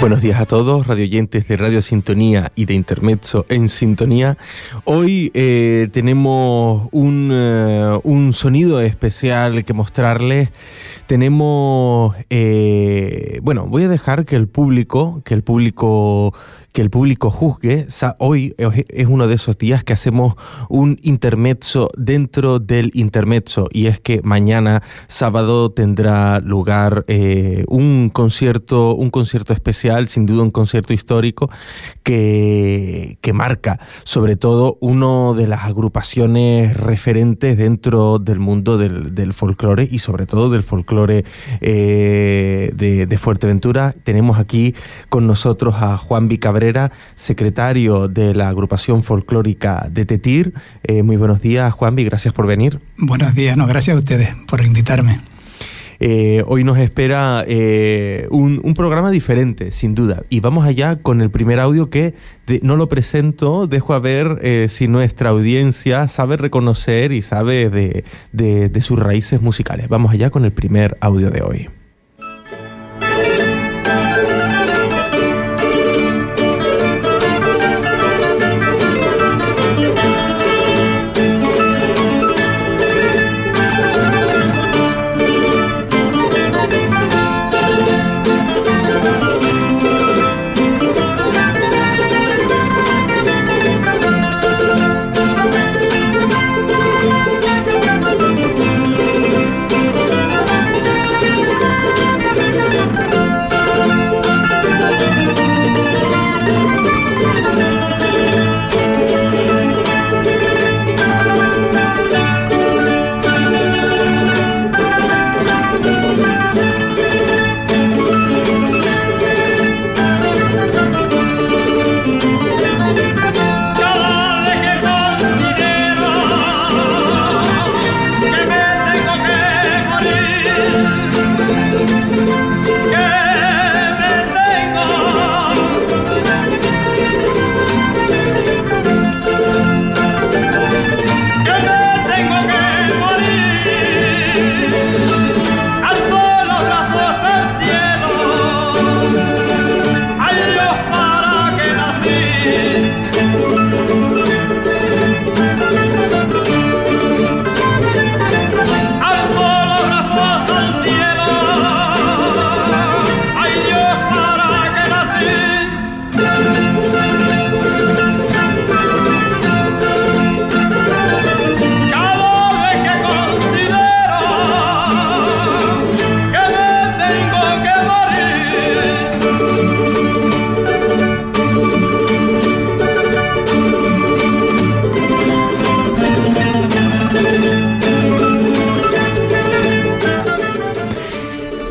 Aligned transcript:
Buenos 0.00 0.22
días 0.22 0.40
a 0.40 0.46
todos, 0.46 0.86
radioyentes 0.86 1.48
de 1.48 1.56
Radio 1.56 1.82
Sintonía 1.82 2.52
y 2.54 2.66
de 2.66 2.74
Intermezzo 2.74 3.46
en 3.48 3.68
Sintonía. 3.68 4.38
Hoy 4.84 5.32
eh, 5.34 5.88
tenemos 5.90 6.88
un, 6.92 7.30
eh, 7.32 7.98
un, 8.04 8.32
sonido 8.32 8.80
especial 8.80 9.64
que 9.64 9.72
mostrarles. 9.72 10.50
Tenemos, 11.08 12.14
eh, 12.30 13.40
bueno, 13.42 13.66
voy 13.66 13.82
a 13.82 13.88
dejar 13.88 14.24
que 14.24 14.36
el 14.36 14.46
público, 14.46 15.20
que 15.24 15.34
el 15.34 15.42
público 15.42 16.32
que 16.72 16.82
el 16.82 16.90
público 16.90 17.30
juzgue. 17.30 17.86
Hoy 18.18 18.54
es 18.58 19.06
uno 19.06 19.26
de 19.26 19.34
esos 19.34 19.58
días 19.58 19.84
que 19.84 19.92
hacemos 19.92 20.34
un 20.68 20.98
intermezzo 21.02 21.90
dentro 21.96 22.58
del 22.58 22.90
intermezzo 22.94 23.68
y 23.72 23.86
es 23.86 24.00
que 24.00 24.20
mañana 24.22 24.82
sábado 25.06 25.70
tendrá 25.70 26.40
lugar 26.40 27.04
eh, 27.08 27.64
un 27.68 28.10
concierto, 28.10 28.94
un 28.94 29.10
concierto 29.10 29.52
especial, 29.52 30.08
sin 30.08 30.26
duda 30.26 30.42
un 30.42 30.50
concierto 30.50 30.92
histórico 30.92 31.50
que, 32.02 33.18
que 33.20 33.32
marca 33.32 33.80
sobre 34.04 34.36
todo 34.36 34.78
una 34.80 35.32
de 35.34 35.46
las 35.46 35.64
agrupaciones 35.64 36.76
referentes 36.76 37.56
dentro 37.56 38.18
del 38.18 38.38
mundo 38.38 38.78
del, 38.78 39.14
del 39.14 39.32
folclore 39.32 39.88
y 39.90 39.98
sobre 39.98 40.26
todo 40.26 40.50
del 40.50 40.62
folclore 40.62 41.24
eh, 41.60 42.70
de, 42.74 43.06
de 43.06 43.18
Fuerteventura. 43.18 43.94
Tenemos 44.04 44.38
aquí 44.38 44.74
con 45.08 45.26
nosotros 45.26 45.76
a 45.78 45.96
Juan 45.98 46.28
Vicabrera 46.58 46.90
secretario 47.14 48.08
de 48.08 48.34
la 48.34 48.48
agrupación 48.48 49.04
folclórica 49.04 49.86
de 49.90 50.04
Tetir. 50.04 50.54
Eh, 50.82 51.04
muy 51.04 51.16
buenos 51.16 51.40
días, 51.40 51.72
Juanvi, 51.72 52.04
gracias 52.04 52.34
por 52.34 52.48
venir. 52.48 52.80
Buenos 52.96 53.32
días, 53.34 53.56
no, 53.56 53.66
gracias 53.68 53.94
a 53.94 53.98
ustedes 53.98 54.34
por 54.48 54.60
invitarme. 54.60 55.20
Eh, 56.00 56.42
hoy 56.48 56.64
nos 56.64 56.78
espera 56.78 57.44
eh, 57.46 58.26
un, 58.30 58.74
programa 58.74 59.12
diferente, 59.12 59.70
sin 59.70 59.94
duda. 59.94 60.22
Y 60.30 60.40
vamos 60.40 60.66
allá 60.66 60.96
con 60.96 61.20
el 61.20 61.30
primer 61.30 61.60
audio 61.60 61.90
que 61.90 62.14
no 62.62 62.76
lo 62.76 62.88
presento, 62.88 63.68
dejo 63.68 63.94
a 63.94 64.00
ver 64.00 64.68
si 64.68 64.88
nuestra 64.88 65.30
audiencia 65.30 66.08
sabe 66.08 66.36
reconocer 66.36 67.12
y 67.12 67.22
sabe 67.22 67.70
de 68.32 68.80
sus 68.80 68.98
raíces 68.98 69.40
musicales. 69.40 69.88
Vamos 69.88 70.12
allá 70.12 70.30
con 70.30 70.44
el 70.44 70.50
primer 70.50 70.96
audio 71.00 71.30
de 71.30 71.42
hoy. 71.42 71.68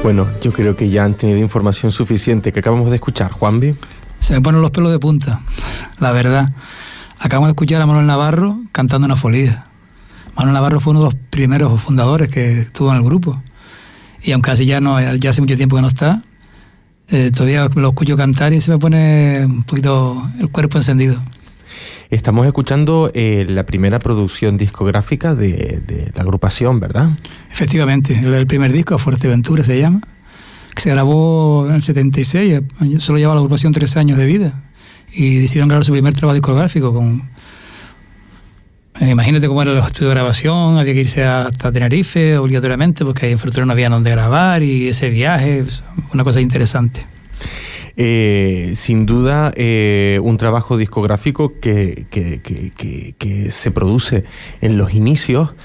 Bueno, 0.07 0.25
yo 0.41 0.53
creo 0.53 0.73
que 0.73 0.90
ya 0.90 1.03
han 1.03 1.16
tenido 1.16 1.38
información 1.38 1.91
suficiente 1.91 2.53
que 2.53 2.62
acabamos 2.62 2.90
de 2.90 2.95
escuchar. 2.95 3.29
Juanvi. 3.34 3.75
Se 4.22 4.35
me 4.35 4.40
ponen 4.40 4.62
los 4.62 4.72
pelos 4.72 4.90
de 4.90 5.00
punta, 5.00 5.41
la 6.00 6.13
verdad. 6.13 6.53
Acabamos 7.19 7.50
de 7.50 7.51
escuchar 7.51 7.81
a 7.81 7.85
Manuel 7.85 8.06
Navarro 8.06 8.57
cantando 8.72 9.03
una 9.03 9.18
folía. 9.18 9.66
Manuel 10.34 10.53
Navarro 10.53 10.79
fue 10.79 10.91
uno 10.91 11.01
de 11.01 11.06
los 11.07 11.16
primeros 11.29 11.81
fundadores 11.81 12.29
que 12.29 12.62
estuvo 12.62 12.90
en 12.91 12.95
el 12.95 13.03
grupo. 13.03 13.44
Y 14.23 14.31
aunque 14.31 14.51
así 14.51 14.66
ya, 14.66 14.79
no, 14.79 14.97
ya 15.18 15.29
hace 15.29 15.41
mucho 15.41 15.57
tiempo 15.57 15.75
que 15.75 15.81
no 15.81 15.90
está, 15.90 16.24
eh, 17.09 17.29
todavía 17.29 17.68
lo 17.75 17.89
escucho 17.89 18.16
cantar 18.16 18.53
y 18.53 18.62
se 18.62 18.72
me 18.72 18.78
pone 18.78 19.44
un 19.45 19.63
poquito 19.63 20.25
el 20.39 20.50
cuerpo 20.50 20.78
encendido. 20.78 21.22
Estamos 22.09 22.45
escuchando 22.45 23.11
eh, 23.13 23.45
la 23.47 23.66
primera 23.66 24.00
producción 24.00 24.57
discográfica 24.57 25.36
de, 25.36 26.12
la 26.15 26.21
agrupación, 26.21 26.80
¿verdad? 26.80 27.09
Efectivamente, 27.51 28.18
el, 28.18 28.47
primer 28.47 28.71
disco, 28.71 28.97
Fuerteventura 28.97 29.63
se 29.63 29.80
llama, 29.80 30.01
que 30.74 30.81
se 30.81 30.89
grabó 30.89 31.68
en 31.68 31.75
el 31.75 31.81
76, 31.81 32.62
solo 33.00 33.19
lleva 33.19 33.33
la 33.33 33.39
agrupación 33.39 33.74
tres 33.74 33.97
años 33.97 34.18
de 34.18 34.25
vida, 34.25 34.53
y 35.13 35.39
decidieron 35.39 35.68
grabar 35.68 35.86
su 35.86 35.91
primer 35.91 36.13
trabajo 36.13 36.36
discográfico 36.36 36.94
con... 36.94 37.30
Eh, 39.00 39.12
imagínate 39.12 39.47
cómo 39.47 39.62
era 39.62 39.71
el 39.71 39.77
estudio 39.77 40.07
de 40.07 40.15
grabación, 40.15 40.80
había 40.80 40.94
que 40.94 41.01
irse 41.01 41.24
hasta 41.24 41.71
Tenerife 41.71 42.38
obligatoriamente 42.38 43.06
porque 43.06 43.30
en 43.30 43.38
Fuerteventura 43.38 43.65
no 43.68 43.74
había 43.74 43.89
donde 43.89 44.09
grabar 44.09 44.63
y 44.63 44.88
ese 44.88 45.09
viaje, 45.09 45.65
una 46.13 46.24
cosa 46.24 46.41
interesante. 46.41 47.06
Eh, 47.99 48.73
sin 48.75 49.07
duda 49.07 49.51
eh, 49.55 50.19
un 50.21 50.38
trabajo 50.38 50.77
discográfico 50.77 51.53
que, 51.59 52.05
se 53.49 53.71
produce 53.71 54.23
en 54.61 54.77
los 54.77 54.94
inicios 54.94 55.55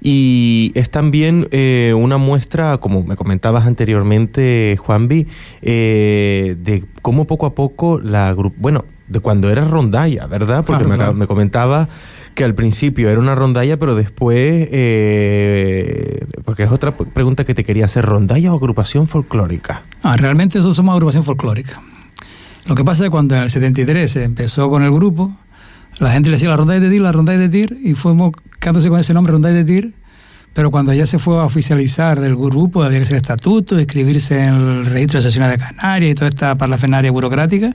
y 0.00 0.70
es 0.76 0.90
también 0.90 1.48
eh, 1.50 1.92
una 1.96 2.18
muestra, 2.18 2.78
como 2.78 3.02
me 3.02 3.16
comentabas 3.16 3.66
anteriormente, 3.66 4.76
Juanvi, 4.78 5.26
de 5.60 6.84
cómo 7.02 7.24
poco 7.24 7.46
a 7.46 7.54
poco 7.56 7.98
la 7.98 8.32
bueno, 8.58 8.84
de 9.08 9.18
cuando 9.18 9.50
era 9.50 9.64
rondalla, 9.64 10.26
¿verdad? 10.26 10.64
Porque 10.64 10.84
me, 10.84 10.96
me 11.12 11.26
comentaba 11.26 11.88
que 12.34 12.44
al 12.44 12.54
principio 12.54 13.10
era 13.10 13.20
una 13.20 13.34
rondalla, 13.34 13.76
pero 13.78 13.94
después, 13.94 14.68
eh, 14.70 16.24
porque 16.44 16.64
es 16.64 16.70
otra 16.70 16.96
pregunta 16.96 17.44
que 17.44 17.54
te 17.54 17.64
quería 17.64 17.86
hacer, 17.86 18.04
¿rondalla 18.04 18.52
o 18.52 18.56
agrupación 18.56 19.08
folclórica? 19.08 19.82
Ah, 20.02 20.16
realmente 20.16 20.58
eso 20.58 20.72
somos 20.74 20.94
agrupación 20.94 21.24
folclórica. 21.24 21.80
Lo 22.66 22.74
que 22.74 22.84
pasa 22.84 23.04
es 23.04 23.06
que 23.08 23.10
cuando 23.10 23.34
en 23.34 23.42
el 23.42 23.50
73 23.50 24.10
se 24.10 24.24
empezó 24.24 24.70
con 24.70 24.82
el 24.82 24.92
grupo, 24.92 25.36
la 25.98 26.12
gente 26.12 26.30
le 26.30 26.36
decía 26.36 26.48
la 26.48 26.56
ronda 26.56 26.78
de 26.78 26.88
tir, 26.88 27.00
la 27.00 27.12
ronda 27.12 27.36
de 27.36 27.48
tir, 27.48 27.78
y 27.82 27.94
fuimos 27.94 28.32
quedándose 28.60 28.88
con 28.88 29.00
ese 29.00 29.12
nombre, 29.12 29.32
ronda 29.32 29.50
de 29.50 29.64
tir, 29.64 29.94
pero 30.54 30.70
cuando 30.70 30.92
ya 30.92 31.06
se 31.06 31.18
fue 31.18 31.38
a 31.38 31.44
oficializar 31.44 32.18
el 32.18 32.36
grupo, 32.36 32.82
había 32.82 32.98
que 32.98 33.04
hacer 33.04 33.16
estatuto, 33.16 33.78
escribirse 33.78 34.44
en 34.44 34.54
el 34.54 34.86
registro 34.86 35.18
de 35.18 35.24
sesiones 35.24 35.50
de 35.50 35.58
Canarias 35.58 36.12
y 36.12 36.14
toda 36.14 36.28
esta 36.28 36.54
parlafenaria 36.54 37.10
burocrática, 37.10 37.74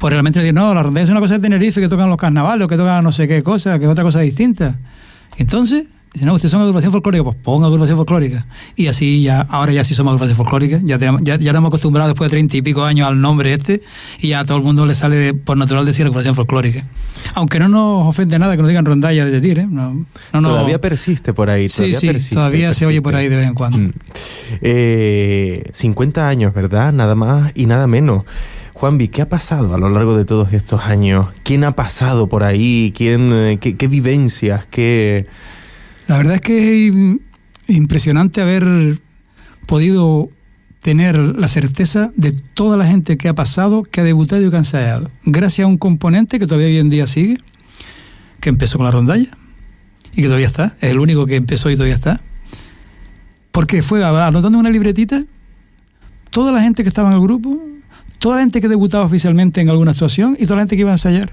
pues 0.00 0.10
realmente 0.12 0.40
decir, 0.40 0.54
no, 0.54 0.74
la 0.74 0.82
ronda 0.82 1.02
es 1.02 1.10
una 1.10 1.20
cosa 1.20 1.34
de 1.34 1.40
Tenerife 1.40 1.80
que 1.80 1.88
tocan 1.88 2.08
los 2.08 2.16
carnavales, 2.16 2.66
que 2.66 2.76
tocan 2.76 3.04
no 3.04 3.12
sé 3.12 3.28
qué 3.28 3.42
cosa, 3.42 3.78
que 3.78 3.84
es 3.84 3.90
otra 3.90 4.02
cosa 4.02 4.20
distinta. 4.20 4.78
Entonces, 5.36 5.84
Dice, 6.12 6.26
no, 6.26 6.34
ustedes 6.34 6.50
son 6.50 6.60
agrupación 6.60 6.90
folclórica, 6.90 7.22
pues 7.22 7.36
ponga 7.36 7.68
agrupación 7.68 7.96
folclórica. 7.96 8.44
Y 8.74 8.88
así 8.88 9.22
ya, 9.22 9.42
ahora 9.42 9.70
ya 9.70 9.84
sí 9.84 9.94
somos 9.94 10.10
agrupación 10.10 10.36
folclórica, 10.36 10.80
ya, 10.82 10.98
tenemos, 10.98 11.22
ya, 11.22 11.36
ya 11.36 11.52
nos 11.52 11.60
hemos 11.60 11.68
acostumbrado 11.68 12.08
después 12.08 12.28
de 12.28 12.30
treinta 12.32 12.56
y 12.56 12.62
pico 12.62 12.82
años 12.82 13.06
al 13.06 13.20
nombre 13.20 13.52
este, 13.52 13.80
y 14.18 14.28
ya 14.28 14.40
a 14.40 14.44
todo 14.44 14.56
el 14.56 14.64
mundo 14.64 14.86
le 14.86 14.96
sale 14.96 15.14
de, 15.14 15.34
por 15.34 15.56
natural 15.56 15.84
decir 15.84 16.04
agrupación 16.04 16.34
folclórica. 16.34 16.84
Aunque 17.34 17.60
no 17.60 17.68
nos 17.68 18.08
ofende 18.08 18.40
nada 18.40 18.56
que 18.56 18.62
nos 18.62 18.68
digan 18.68 18.86
rondalla 18.86 19.24
de 19.24 19.30
decir, 19.30 19.60
¿eh? 19.60 19.68
No, 19.70 20.04
no, 20.32 20.42
todavía 20.42 20.80
persiste 20.80 21.32
por 21.32 21.48
ahí. 21.48 21.68
Todavía 21.68 22.00
sí, 22.00 22.18
sí, 22.18 22.34
todavía 22.34 22.74
se 22.74 22.86
oye 22.86 23.00
por 23.00 23.14
ahí 23.14 23.28
de 23.28 23.36
vez 23.36 23.46
en 23.46 23.54
cuando. 23.54 23.78
Mm. 23.78 23.92
Eh, 24.62 25.70
50 25.74 26.26
años, 26.26 26.52
¿verdad? 26.52 26.92
Nada 26.92 27.14
más 27.14 27.52
y 27.54 27.66
nada 27.66 27.86
menos. 27.86 28.24
Juanvi, 28.80 29.08
¿qué 29.08 29.20
ha 29.20 29.28
pasado 29.28 29.74
a 29.74 29.78
lo 29.78 29.90
largo 29.90 30.16
de 30.16 30.24
todos 30.24 30.54
estos 30.54 30.80
años? 30.80 31.26
¿Quién 31.42 31.64
ha 31.64 31.72
pasado 31.72 32.28
por 32.28 32.42
ahí? 32.42 32.94
¿Quién, 32.96 33.30
eh, 33.30 33.58
qué, 33.58 33.86
vivencias? 33.88 34.64
¿Qué...? 34.70 35.26
La 36.06 36.16
verdad 36.16 36.36
es 36.36 36.40
que 36.40 36.88
es 36.88 36.94
impresionante 37.68 38.40
haber 38.40 38.98
podido 39.66 40.30
tener 40.80 41.18
la 41.18 41.46
certeza 41.46 42.10
de 42.16 42.32
toda 42.32 42.78
la 42.78 42.86
gente 42.86 43.18
que 43.18 43.28
ha 43.28 43.34
pasado, 43.34 43.82
que 43.82 44.00
ha 44.00 44.04
debutado 44.04 44.46
y 44.46 44.48
que 44.48 44.56
ha 44.56 44.60
ensayado. 44.60 45.10
Gracias 45.26 45.66
a 45.66 45.68
un 45.68 45.76
componente 45.76 46.38
que 46.38 46.46
todavía 46.46 46.68
hoy 46.68 46.78
en 46.78 46.88
día 46.88 47.06
sigue, 47.06 47.36
que 48.40 48.48
empezó 48.48 48.78
con 48.78 48.86
la 48.86 48.92
rondalla 48.92 49.28
y 50.14 50.22
que 50.22 50.24
todavía 50.24 50.46
está, 50.46 50.76
es 50.80 50.92
el 50.92 51.00
único 51.00 51.26
que 51.26 51.36
empezó 51.36 51.68
y 51.68 51.74
todavía 51.74 51.96
está. 51.96 52.22
Porque 53.52 53.82
fue 53.82 54.02
anotando 54.02 54.58
una 54.58 54.70
libretita 54.70 55.22
toda 56.30 56.50
la 56.50 56.62
gente 56.62 56.82
que 56.82 56.88
estaba 56.88 57.10
en 57.10 57.16
el 57.16 57.20
grupo, 57.20 57.62
toda 58.20 58.36
la 58.36 58.42
gente 58.42 58.60
que 58.60 58.68
debutaba 58.68 59.04
oficialmente 59.04 59.60
en 59.60 59.70
alguna 59.70 59.90
actuación 59.90 60.36
y 60.38 60.44
toda 60.44 60.56
la 60.56 60.62
gente 60.62 60.76
que 60.76 60.82
iba 60.82 60.90
a 60.90 60.94
ensayar. 60.94 61.32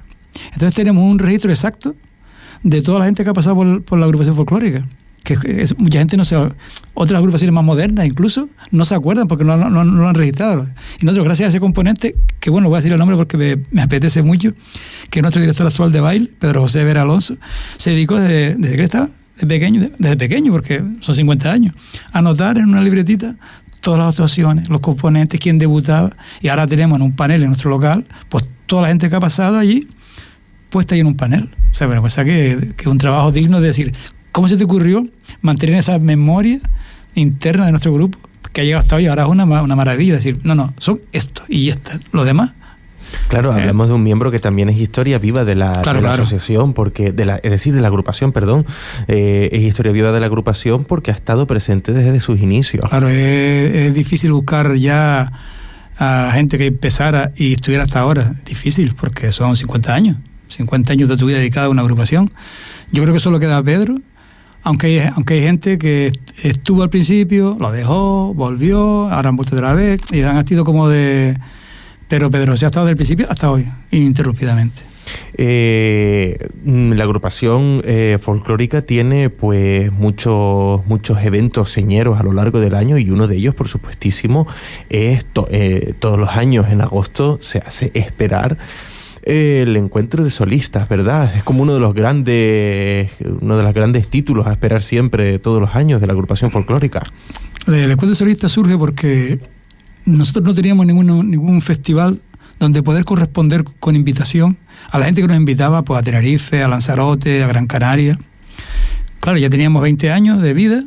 Entonces 0.54 0.74
tenemos 0.74 1.04
un 1.04 1.19
registro 1.19 1.51
exacto 1.51 1.95
de 2.63 2.81
toda 2.81 3.00
la 3.00 3.06
gente 3.06 3.24
que 3.24 3.30
ha 3.30 3.34
pasado 3.34 3.56
por, 3.84 4.00
la 4.00 4.06
agrupación 4.06 4.36
folclórica. 4.36 4.88
Que 5.24 5.66
mucha 5.78 6.00
gente 6.00 6.16
no 6.16 6.24
se. 6.24 6.38
Otras 6.94 7.18
agrupaciones 7.18 7.54
más 7.54 7.63
modernas 7.63 8.06
incluso 8.06 8.48
no 8.72 8.86
se 8.86 8.95
acuerdan 8.95 9.28
porque 9.28 9.44
no, 9.44 9.57
no, 9.57 9.84
lo 9.84 10.07
han 10.07 10.16
registrado. 10.16 10.68
Y 11.01 11.06
nosotros, 11.06 11.25
gracias 11.25 11.48
a 11.48 11.50
ese 11.50 11.60
componente, 11.60 12.16
que 12.39 12.50
bueno, 12.50 12.69
voy 12.69 12.78
a 12.78 12.80
decir 12.80 12.94
el 12.94 12.98
nombre 12.98 13.18
porque 13.18 13.60
me, 13.69 13.81
apetece 13.81 14.24
mucho, 14.24 14.54
que 15.10 15.22
nuestro 15.22 15.42
director 15.42 15.68
actual 15.68 15.92
de 15.92 16.00
baile, 16.00 16.30
Pedro 16.39 16.62
José 16.62 16.86
Vera 16.86 17.01
Alonso, 17.01 17.36
se 17.75 17.89
dedicó 17.89 18.18
desde, 18.18 18.56
desde 18.56 18.78
que 18.78 18.84
estaba, 18.84 19.10
desde 19.36 19.48
pequeño, 19.48 19.89
desde 20.00 20.16
pequeño, 20.16 20.54
porque 20.54 20.81
son 21.01 21.13
50 21.13 21.51
años, 21.51 21.75
a 22.13 22.19
anotar 22.19 22.57
en 22.57 22.69
una 22.69 22.81
libretita 22.81 23.36
todas 23.88 24.00
las 24.01 24.10
actuaciones, 24.10 24.68
los 24.68 24.81
componentes, 24.81 25.39
quién 25.39 25.57
debutaba. 25.57 26.12
Y 26.42 26.50
ahora 26.50 26.68
tenemos 26.68 26.98
en 26.98 27.04
un 27.04 27.16
panel 27.16 27.44
en 27.44 27.48
nuestro 27.48 27.69
local, 27.69 28.04
pues 28.28 28.44
toda 28.66 28.81
la 28.81 28.88
gente 28.89 29.10
que 29.10 29.16
ha 29.16 29.22
pasado 29.22 29.57
allí, 29.57 29.88
puesta 30.69 30.94
ahí 30.94 31.00
en 31.00 31.07
un 31.07 31.16
panel. 31.16 31.50
O 31.72 31.74
sea, 31.74 31.88
pero 31.88 32.01
cosa 32.01 32.25
que, 32.25 32.74
que 32.75 32.81
es 32.81 32.88
un 32.88 32.98
trabajo 32.98 33.31
digno 33.31 33.62
de 33.62 33.68
decir, 33.68 33.94
¿cómo 34.34 34.50
se 34.50 34.57
te 34.57 34.66
ocurrió 34.66 35.07
mantener 35.39 35.78
esa 35.78 36.00
memoria 36.00 36.60
interna 37.16 37.66
de 37.66 37.72
nuestro 37.72 37.94
grupo 37.94 38.19
que 38.51 38.60
ha 38.60 38.63
llegado 38.66 38.81
hasta 38.81 38.98
hoy? 38.98 39.06
Ahora 39.06 39.24
es 39.24 39.30
una, 39.30 39.45
una 39.45 39.75
maravilla 39.78 40.16
decir, 40.16 40.42
no, 40.44 40.54
no, 40.54 40.74
son 40.80 41.00
esto 41.13 41.44
y 41.48 41.69
esto, 41.69 41.92
lo 42.12 42.25
demás. 42.25 42.51
Claro, 43.27 43.51
eh. 43.51 43.62
hablamos 43.62 43.88
de 43.88 43.94
un 43.94 44.04
miembro 44.04 44.31
que 44.31 44.39
también 44.39 44.69
es 44.69 44.77
historia 44.77 45.19
viva 45.19 45.45
de 45.45 45.56
la, 45.56 45.71
asociación, 45.71 46.74
porque 46.74 47.12
de 47.12 47.25
la, 47.25 47.38
es 47.38 47.51
decir, 47.51 47.74
de 47.74 47.81
la 47.81 47.88
agrupación, 47.88 48.31
perdón, 48.31 48.65
eh, 49.07 49.50
es 49.51 49.63
historia 49.63 49.92
viva 49.92 50.12
de 50.12 50.19
la 50.19 50.25
agrupación 50.25 50.86
porque 50.86 51.12
ha 51.12 51.13
estado 51.13 51.48
presente 51.48 51.94
desde 51.94 52.19
sus 52.19 52.39
inicios. 52.39 52.89
Claro, 52.89 53.09
es, 53.09 53.15
es 53.15 53.94
difícil 53.94 54.31
buscar 54.31 54.75
ya 54.75 55.31
a 56.00 56.31
gente 56.33 56.57
que 56.57 56.68
empezara 56.68 57.31
y 57.36 57.54
estuviera 57.54 57.83
hasta 57.83 58.00
ahora, 58.00 58.36
difícil, 58.45 58.94
porque 58.95 59.31
son 59.31 59.57
50 59.57 59.94
años. 59.94 60.18
50 60.50 60.94
años 60.94 61.10
de 61.10 61.18
tu 61.18 61.25
vida 61.25 61.38
dedicada 61.38 61.68
a 61.68 61.69
una 61.69 61.81
agrupación. 61.81 62.31
Yo 62.92 63.03
creo 63.03 63.13
que 63.13 63.19
solo 63.19 63.39
queda 63.39 63.62
Pedro, 63.62 63.98
aunque 64.63 64.88
hay, 64.88 65.12
aunque 65.15 65.36
hay 65.36 65.42
gente 65.42 65.77
que 65.77 66.12
estuvo 66.44 66.83
al 66.83 66.89
principio, 66.89 67.57
lo 67.60 67.71
dejó, 67.71 68.33
volvió, 68.33 69.10
ahora 69.10 69.30
han 69.30 69.36
vuelto 69.36 69.56
otra 69.56 69.74
vez, 69.74 70.01
y 70.12 70.21
han 70.21 70.48
sido 70.48 70.63
como 70.63 70.88
de... 70.88 71.38
Pero 72.07 72.31
Pedro 72.31 72.56
se 72.56 72.65
ha 72.65 72.68
estado 72.68 72.86
desde 72.86 72.92
el 72.92 72.98
principio 72.98 73.27
hasta 73.30 73.51
hoy, 73.51 73.68
ininterrumpidamente. 73.92 74.81
Eh, 75.36 76.50
la 76.65 77.04
agrupación 77.04 77.81
eh, 77.86 78.18
folclórica 78.21 78.81
tiene 78.81 79.30
pues 79.30 79.92
muchos 79.92 80.86
muchos 80.86 81.21
eventos 81.21 81.71
señeros 81.71 82.19
a 82.19 82.24
lo 82.24 82.33
largo 82.33 82.59
del 82.59 82.75
año 82.75 82.98
y 82.98 83.09
uno 83.09 83.27
de 83.27 83.38
ellos 83.38 83.56
por 83.56 83.68
supuestísimo 83.68 84.48
es 84.89 85.25
eh, 85.50 85.94
todos 86.00 86.19
los 86.19 86.30
años 86.30 86.68
en 86.69 86.81
agosto 86.81 87.39
se 87.42 87.59
hace 87.59 87.92
esperar 87.94 88.57
el 89.24 89.75
encuentro 89.75 90.24
de 90.24 90.31
solistas, 90.31 90.88
¿verdad? 90.88 91.36
Es 91.36 91.44
como 91.44 91.63
uno 91.63 91.74
de 91.74 91.81
los 91.81 91.94
grandes, 91.94 93.12
uno 93.42 93.57
de 93.57 93.63
los 93.63 93.74
grandes 93.74 94.07
títulos 94.07 94.48
a 94.48 94.53
esperar 94.53 94.81
siempre 94.81 95.38
todos 95.38 95.60
los 95.60 95.75
años 95.75 96.00
de 96.00 96.07
la 96.07 96.13
agrupación 96.13 96.50
folclórica. 96.50 97.03
El 97.68 97.92
encuentro 97.92 98.10
de 98.10 98.15
solistas 98.15 98.53
surge 98.53 98.77
porque 98.77 99.39
nosotros 100.07 100.45
no 100.45 100.54
teníamos 100.54 100.86
ningún, 100.86 101.30
ningún 101.30 101.62
festival 101.62 102.21
donde 102.59 102.81
poder 102.81 103.06
corresponder 103.06 103.63
con 103.80 103.95
invitación 103.95 104.57
a 104.89 104.98
la 104.98 105.06
gente 105.06 105.21
que 105.21 105.27
nos 105.27 105.38
invitaba 105.38 105.83
pues, 105.83 106.00
a 106.00 106.04
Tenerife, 106.04 106.63
a 106.63 106.68
Lanzarote, 106.68 107.44
a 107.44 107.48
Gran 107.48 107.68
Canaria. 107.68 108.18
Claro, 109.19 109.38
ya 109.38 109.50
teníamos 109.50 109.81
20 109.81 110.12
años 110.12 110.42
de 110.42 110.54
vida 110.54 110.83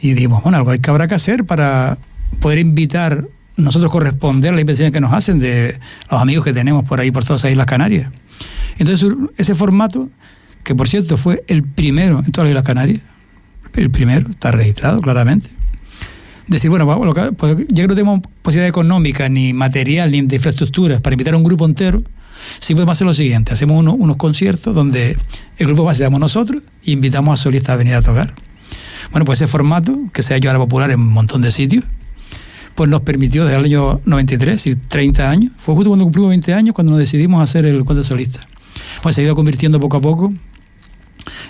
y 0.00 0.14
dijimos, 0.14 0.42
bueno, 0.42 0.58
algo 0.58 0.70
hay 0.70 0.80
que 0.80 0.90
habrá 0.90 1.08
que 1.08 1.14
hacer 1.14 1.44
para 1.44 1.98
poder 2.40 2.58
invitar 2.58 3.24
nosotros 3.56 3.92
corresponder 3.92 4.50
a 4.50 4.52
las 4.52 4.62
invitaciones 4.62 4.92
que 4.92 5.00
nos 5.00 5.12
hacen 5.12 5.38
de 5.38 5.78
los 6.10 6.20
amigos 6.20 6.44
que 6.44 6.52
tenemos 6.52 6.84
por 6.84 7.00
ahí, 7.00 7.10
por 7.10 7.24
todas 7.24 7.44
las 7.44 7.52
Islas 7.52 7.66
Canarias. 7.66 8.10
Entonces, 8.78 9.08
ese 9.36 9.54
formato, 9.54 10.08
que 10.64 10.74
por 10.74 10.88
cierto 10.88 11.16
fue 11.16 11.44
el 11.46 11.62
primero 11.62 12.22
en 12.24 12.32
todas 12.32 12.46
las 12.46 12.52
Islas 12.52 12.64
Canarias, 12.64 13.00
el 13.74 13.90
primero, 13.90 14.30
está 14.30 14.50
registrado 14.50 15.00
claramente, 15.00 15.48
decir, 16.52 16.70
bueno, 16.70 16.86
pues, 17.36 17.56
ya 17.68 17.82
que 17.82 17.88
no 17.88 17.94
tenemos 17.94 18.20
posibilidad 18.42 18.68
económica, 18.68 19.28
ni 19.28 19.52
material, 19.52 20.10
ni 20.10 20.22
de 20.22 20.36
infraestructuras 20.36 21.00
para 21.00 21.14
invitar 21.14 21.34
a 21.34 21.36
un 21.36 21.44
grupo 21.44 21.66
entero, 21.66 22.02
sí 22.60 22.74
podemos 22.74 22.96
hacer 22.96 23.06
lo 23.06 23.14
siguiente, 23.14 23.52
hacemos 23.52 23.84
unos 23.84 24.16
conciertos 24.16 24.74
donde 24.74 25.16
el 25.58 25.66
grupo 25.66 25.84
base 25.84 25.98
seamos 25.98 26.20
nosotros 26.20 26.62
y 26.82 26.92
invitamos 26.92 27.38
a 27.38 27.42
solistas 27.42 27.74
a 27.74 27.76
venir 27.76 27.94
a 27.94 28.02
tocar. 28.02 28.34
Bueno, 29.10 29.24
pues 29.24 29.40
ese 29.40 29.46
formato, 29.46 29.98
que 30.12 30.22
se 30.22 30.34
ha 30.34 30.36
hecho 30.36 30.48
ahora 30.48 30.60
popular 30.60 30.90
en 30.90 31.00
un 31.00 31.10
montón 31.10 31.42
de 31.42 31.50
sitios, 31.50 31.84
pues 32.74 32.88
nos 32.88 33.02
permitió 33.02 33.44
desde 33.44 33.58
el 33.58 33.64
año 33.66 34.00
93, 34.04 34.66
y 34.66 34.76
30 34.76 35.30
años, 35.30 35.52
fue 35.58 35.74
justo 35.74 35.90
cuando 35.90 36.04
cumplimos 36.04 36.30
20 36.30 36.54
años 36.54 36.74
cuando 36.74 36.92
nos 36.92 37.00
decidimos 37.00 37.42
hacer 37.42 37.66
el 37.66 37.84
cuento 37.84 38.04
solista. 38.04 38.40
Pues 39.02 39.14
se 39.14 39.20
ha 39.20 39.24
ido 39.24 39.34
convirtiendo 39.34 39.78
poco 39.78 39.98
a 39.98 40.00
poco 40.00 40.32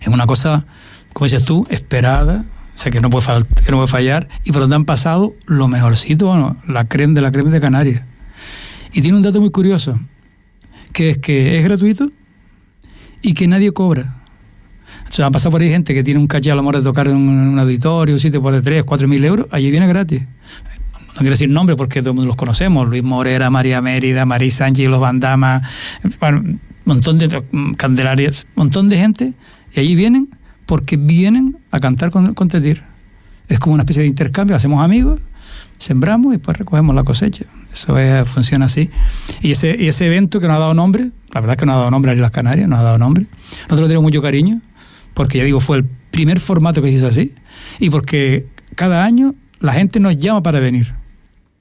en 0.00 0.12
una 0.12 0.26
cosa, 0.26 0.66
como 1.12 1.26
dices 1.26 1.44
tú, 1.44 1.66
esperada, 1.70 2.44
que 2.90 3.00
no 3.00 3.10
puede, 3.10 3.26
que 3.64 3.86
fallar, 3.86 4.28
y 4.44 4.52
por 4.52 4.62
donde 4.62 4.76
han 4.76 4.84
pasado 4.84 5.34
lo 5.46 5.68
mejorcito, 5.68 6.26
bueno, 6.26 6.56
la 6.66 6.86
crema 6.86 7.14
de 7.14 7.20
la 7.20 7.30
crema 7.30 7.50
de 7.50 7.60
Canarias. 7.60 8.02
Y 8.92 9.00
tiene 9.00 9.16
un 9.16 9.22
dato 9.22 9.40
muy 9.40 9.50
curioso, 9.50 9.98
que 10.92 11.10
es 11.10 11.18
que 11.18 11.58
es 11.58 11.64
gratuito 11.64 12.10
y 13.22 13.34
que 13.34 13.46
nadie 13.46 13.72
cobra. 13.72 14.16
O 15.08 15.14
sea, 15.14 15.30
pasado 15.30 15.52
por 15.52 15.60
ahí 15.60 15.70
gente 15.70 15.94
que 15.94 16.02
tiene 16.02 16.18
un 16.20 16.26
caché 16.26 16.50
a 16.50 16.54
lo 16.54 16.62
mejor 16.62 16.76
de 16.76 16.82
tocar 16.82 17.08
en 17.08 17.16
un, 17.16 17.58
auditorio, 17.58 18.14
un 18.14 18.20
sitio 18.20 18.42
por 18.42 18.54
de 18.54 18.62
3, 18.62 18.84
4 18.84 19.08
mil 19.08 19.24
euros, 19.24 19.46
allí 19.50 19.70
viene 19.70 19.86
gratis 19.86 20.22
no 21.14 21.18
quiero 21.18 21.32
decir 21.32 21.50
nombres 21.50 21.76
porque 21.76 22.02
todo 22.02 22.14
los 22.24 22.36
conocemos, 22.36 22.88
Luis 22.88 23.02
Morera, 23.02 23.50
María 23.50 23.82
Mérida, 23.82 24.24
María 24.24 24.50
Sánchez, 24.50 24.88
los 24.88 24.98
Bandama, 24.98 25.60
bueno, 26.18 26.58
montón 26.86 27.18
de 27.18 27.42
candelarias, 27.76 28.46
un 28.56 28.62
montón 28.62 28.88
de 28.88 28.96
gente, 28.96 29.32
y 29.74 29.80
allí 29.80 29.94
vienen 29.94 30.30
porque 30.72 30.96
vienen 30.96 31.58
a 31.70 31.80
cantar 31.80 32.10
con, 32.10 32.32
con 32.32 32.48
Tetir. 32.48 32.82
Es 33.46 33.58
como 33.58 33.74
una 33.74 33.82
especie 33.82 34.04
de 34.04 34.08
intercambio, 34.08 34.56
hacemos 34.56 34.82
amigos, 34.82 35.20
sembramos 35.78 36.32
y 36.32 36.36
después 36.38 36.56
recogemos 36.56 36.96
la 36.96 37.04
cosecha. 37.04 37.44
Eso 37.70 37.94
funciona 38.24 38.64
así. 38.64 38.88
Y 39.42 39.50
ese, 39.50 39.76
y 39.78 39.88
ese 39.88 40.06
evento 40.06 40.40
que 40.40 40.48
nos 40.48 40.56
ha 40.56 40.60
dado 40.60 40.72
nombre, 40.72 41.10
la 41.30 41.40
verdad 41.42 41.56
es 41.56 41.58
que 41.58 41.66
no 41.66 41.74
ha 41.74 41.76
dado 41.76 41.90
nombre 41.90 42.12
a 42.12 42.14
las 42.14 42.30
Canarias, 42.30 42.68
nos 42.70 42.78
ha 42.78 42.84
dado 42.84 42.96
nombre. 42.96 43.26
Nosotros 43.64 43.88
tenemos 43.88 44.04
mucho 44.04 44.22
cariño, 44.22 44.62
porque 45.12 45.36
ya 45.36 45.44
digo, 45.44 45.60
fue 45.60 45.76
el 45.76 45.84
primer 46.10 46.40
formato 46.40 46.80
que 46.80 46.88
se 46.88 46.94
hizo 46.94 47.06
así, 47.06 47.34
y 47.78 47.90
porque 47.90 48.46
cada 48.74 49.04
año 49.04 49.34
la 49.60 49.74
gente 49.74 50.00
nos 50.00 50.16
llama 50.16 50.42
para 50.42 50.58
venir 50.58 50.94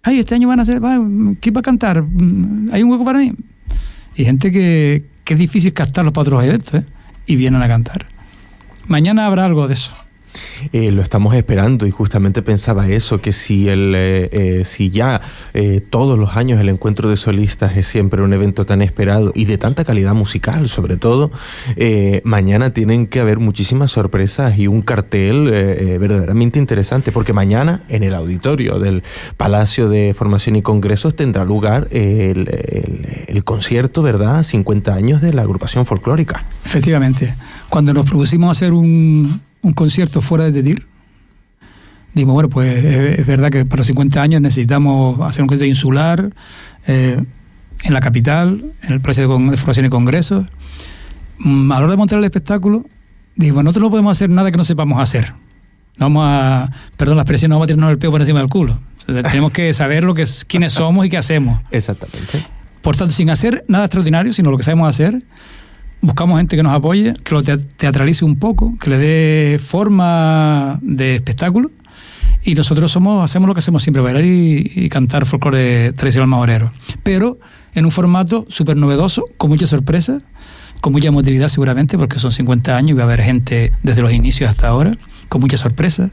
ay, 0.03 0.20
este 0.20 0.36
año 0.36 0.48
van 0.48 0.60
a 0.60 0.63
hacer, 0.63 0.82
¿qué 1.41 1.51
va 1.51 1.60
a 1.60 1.63
cantar? 1.63 2.01
Mm, 2.01 2.70
¿Hay 2.74 2.82
un 2.84 2.91
hueco 2.91 3.06
para 3.06 3.20
mí? 3.20 3.34
Y 4.15 4.25
gente 4.25 4.51
que, 4.51 5.06
que 5.24 5.34
es 5.34 5.39
difícil 5.39 5.74
captarlos 5.74 6.13
para 6.13 6.22
otros 6.24 6.44
eventos, 6.44 6.74
¿eh? 6.74 6.86
Y 7.25 7.36
vienen 7.36 7.62
a 7.62 7.68
cantar. 7.68 8.11
Mañana 8.91 9.25
habrá 9.25 9.45
algo 9.45 9.69
de 9.69 9.75
eso. 9.75 9.93
Eh, 10.71 10.91
lo 10.91 11.01
estamos 11.01 11.35
esperando 11.35 11.88
y 11.88 11.91
justamente 11.91 12.41
pensaba 12.41 12.88
eso, 12.88 13.21
que 13.21 13.33
si, 13.33 13.67
el, 13.67 13.93
eh, 13.95 14.29
eh, 14.31 14.65
si 14.65 14.89
ya 14.89 15.21
todos 15.89 16.17
los 16.17 16.35
años 16.35 16.59
el 16.59 16.69
encuentro 16.69 17.09
de 17.09 17.17
solistas 17.17 17.75
es 17.77 17.88
siempre 17.88 18.21
un 18.21 18.33
evento 18.33 18.65
tan 18.65 18.81
esperado 18.81 19.31
y 19.35 19.45
de 19.45 19.57
tanta 19.57 19.85
calidad 19.85 20.13
musical 20.13 20.69
sobre 20.69 20.97
todo, 20.97 21.31
mañana 22.23 22.71
tienen 22.71 23.07
que 23.07 23.19
haber 23.19 23.39
muchísimas 23.39 23.91
sorpresas 23.91 24.57
y 24.57 24.67
un 24.67 24.81
cartel 24.81 25.45
verdaderamente 26.00 26.59
interesante, 26.59 27.11
porque 27.11 27.33
mañana 27.33 27.83
en 27.89 28.03
el 28.03 28.13
auditorio 28.13 28.79
del 28.79 29.03
Palacio 29.38 29.89
de 29.89 30.13
Formación 30.17 30.55
y 30.55 30.61
Congresos 30.61 31.15
tendrá 31.15 31.45
lugar 31.45 31.88
el, 31.91 32.50
el 33.27 33.43
concierto, 33.43 34.01
¿verdad? 34.01 34.43
50 34.43 34.93
años 34.93 35.21
de 35.21 35.33
la 35.33 35.43
agrupación 35.43 35.85
folclórica. 35.85 36.45
Efectivamente, 36.65 37.35
cuando 37.69 37.93
nos 37.93 38.05
propusimos 38.05 38.57
hacer 38.57 38.73
un 38.73 39.41
un 39.62 39.74
concierto 39.74 40.22
fuera 40.22 40.50
de 40.50 40.63
DIR. 40.63 40.86
Digo, 42.13 42.34
bueno, 42.34 42.50
pues 42.50 42.84
es 42.84 43.25
verdad 43.25 43.50
que 43.50 43.63
para 43.65 43.80
los 43.80 43.88
50 43.88 44.22
años 44.22 44.41
necesitamos 44.41 45.20
hacer 45.22 45.44
un 45.44 45.48
concierto 45.48 45.70
insular 45.70 46.34
eh, 46.88 47.22
en 47.84 47.94
la 47.94 48.01
capital, 48.01 48.65
en 48.84 48.94
el 48.94 49.00
Palacio 49.00 49.27
de 49.27 49.58
Formación 49.58 49.86
y 49.86 49.89
Congresos. 49.89 50.46
Mm, 51.39 51.72
a 51.72 51.75
la 51.75 51.84
hora 51.84 51.91
de 51.91 51.98
montar 51.98 52.20
el 52.20 52.25
espectáculo, 52.25 52.86
digo, 53.36 53.63
nosotros 53.63 53.84
no 53.84 53.89
podemos 53.89 54.18
hacer 54.18 54.30
nada 54.30 54.51
que 54.51 54.58
no 54.58 54.65
sepamos 54.65 55.01
hacer. 55.01 55.34
No 55.98 56.06
vamos 56.08 56.25
a, 56.27 56.72
perdón 56.98 57.18
la 57.18 57.24
expresión, 57.24 57.50
no 57.50 57.56
vamos 57.56 57.65
a 57.65 57.68
tirarnos 57.68 57.91
el 57.91 57.98
peo 57.98 58.12
por 58.12 58.22
encima 58.22 58.39
del 58.39 58.50
culo. 58.50 58.80
tenemos 59.06 59.51
que 59.51 59.74
saber 59.74 60.03
lo 60.03 60.13
que 60.13 60.25
quiénes 60.48 60.74
somos 60.74 61.06
y 61.06 61.10
qué 61.10 61.18
hacemos. 61.18 61.62
Exactamente. 61.72 62.46
Por 62.82 62.98
tanto, 62.98 63.13
sin 63.13 63.30
hacer 63.30 63.63
nada 63.68 63.86
extraordinario, 63.86 64.34
sino 64.34 64.51
lo 64.51 64.58
que 64.58 64.63
sabemos 64.63 64.89
hacer, 64.89 65.22
buscamos 66.01 66.38
gente 66.38 66.55
que 66.55 66.63
nos 66.63 66.74
apoye, 66.74 67.13
que 67.24 67.34
lo 67.34 67.43
teatralice 67.43 68.25
un 68.25 68.38
poco, 68.38 68.77
que 68.79 68.89
le 68.89 68.98
dé 68.98 69.60
forma 69.60 70.79
de 70.81 71.15
espectáculo. 71.15 71.72
Y 72.43 72.55
nosotros 72.55 72.91
somos, 72.91 73.24
hacemos 73.24 73.48
lo 73.48 73.53
que 73.53 73.60
hacemos 73.60 73.84
siempre, 73.84 74.01
bailar 74.01 74.25
y, 74.25 74.89
cantar 74.89 75.27
folclore 75.27 75.93
tradicional 75.93 76.27
majorero. 76.27 76.72
Pero 77.03 77.38
en 77.75 77.86
un 77.86 77.91
formato 77.91 78.48
súper 78.50 78.77
novedoso, 78.77 79.25
con 79.38 79.51
mucha 79.51 79.67
sorpresa, 79.67 80.22
con 80.81 80.91
mucha 80.91 81.10
emotividad 81.10 81.50
seguramente, 81.50 82.00
porque 82.00 82.17
son 82.17 82.31
50 82.31 82.75
años 82.75 82.91
y 82.91 82.93
va 82.93 83.03
a 83.03 83.05
haber 83.05 83.22
gente 83.22 83.72
desde 83.84 84.01
los 84.01 84.12
inicios 84.12 84.50
hasta 84.50 84.70
ahora, 84.70 84.98
con 85.29 85.39
mucha 85.39 85.58
sorpresa, 85.58 86.10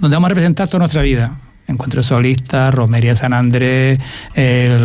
donde 0.00 0.16
vamos 0.16 0.28
a 0.28 0.30
representar 0.30 0.66
toda 0.68 0.78
nuestra 0.78 1.02
vida. 1.02 1.38
Encuentro 1.68 2.02
solista, 2.02 2.70
Romería 2.70 3.14
San 3.14 3.34
Andrés, 3.34 3.98
eh, 4.34 4.78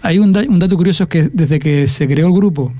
hay 0.00 0.18
un, 0.18 0.34
un 0.36 0.58
dato 0.58 0.76
curioso 0.76 1.06
que 1.08 1.28
desde 1.30 1.58
que 1.58 1.86
se 1.88 2.06
creó 2.08 2.28
el 2.28 2.32
grupo 2.32 2.72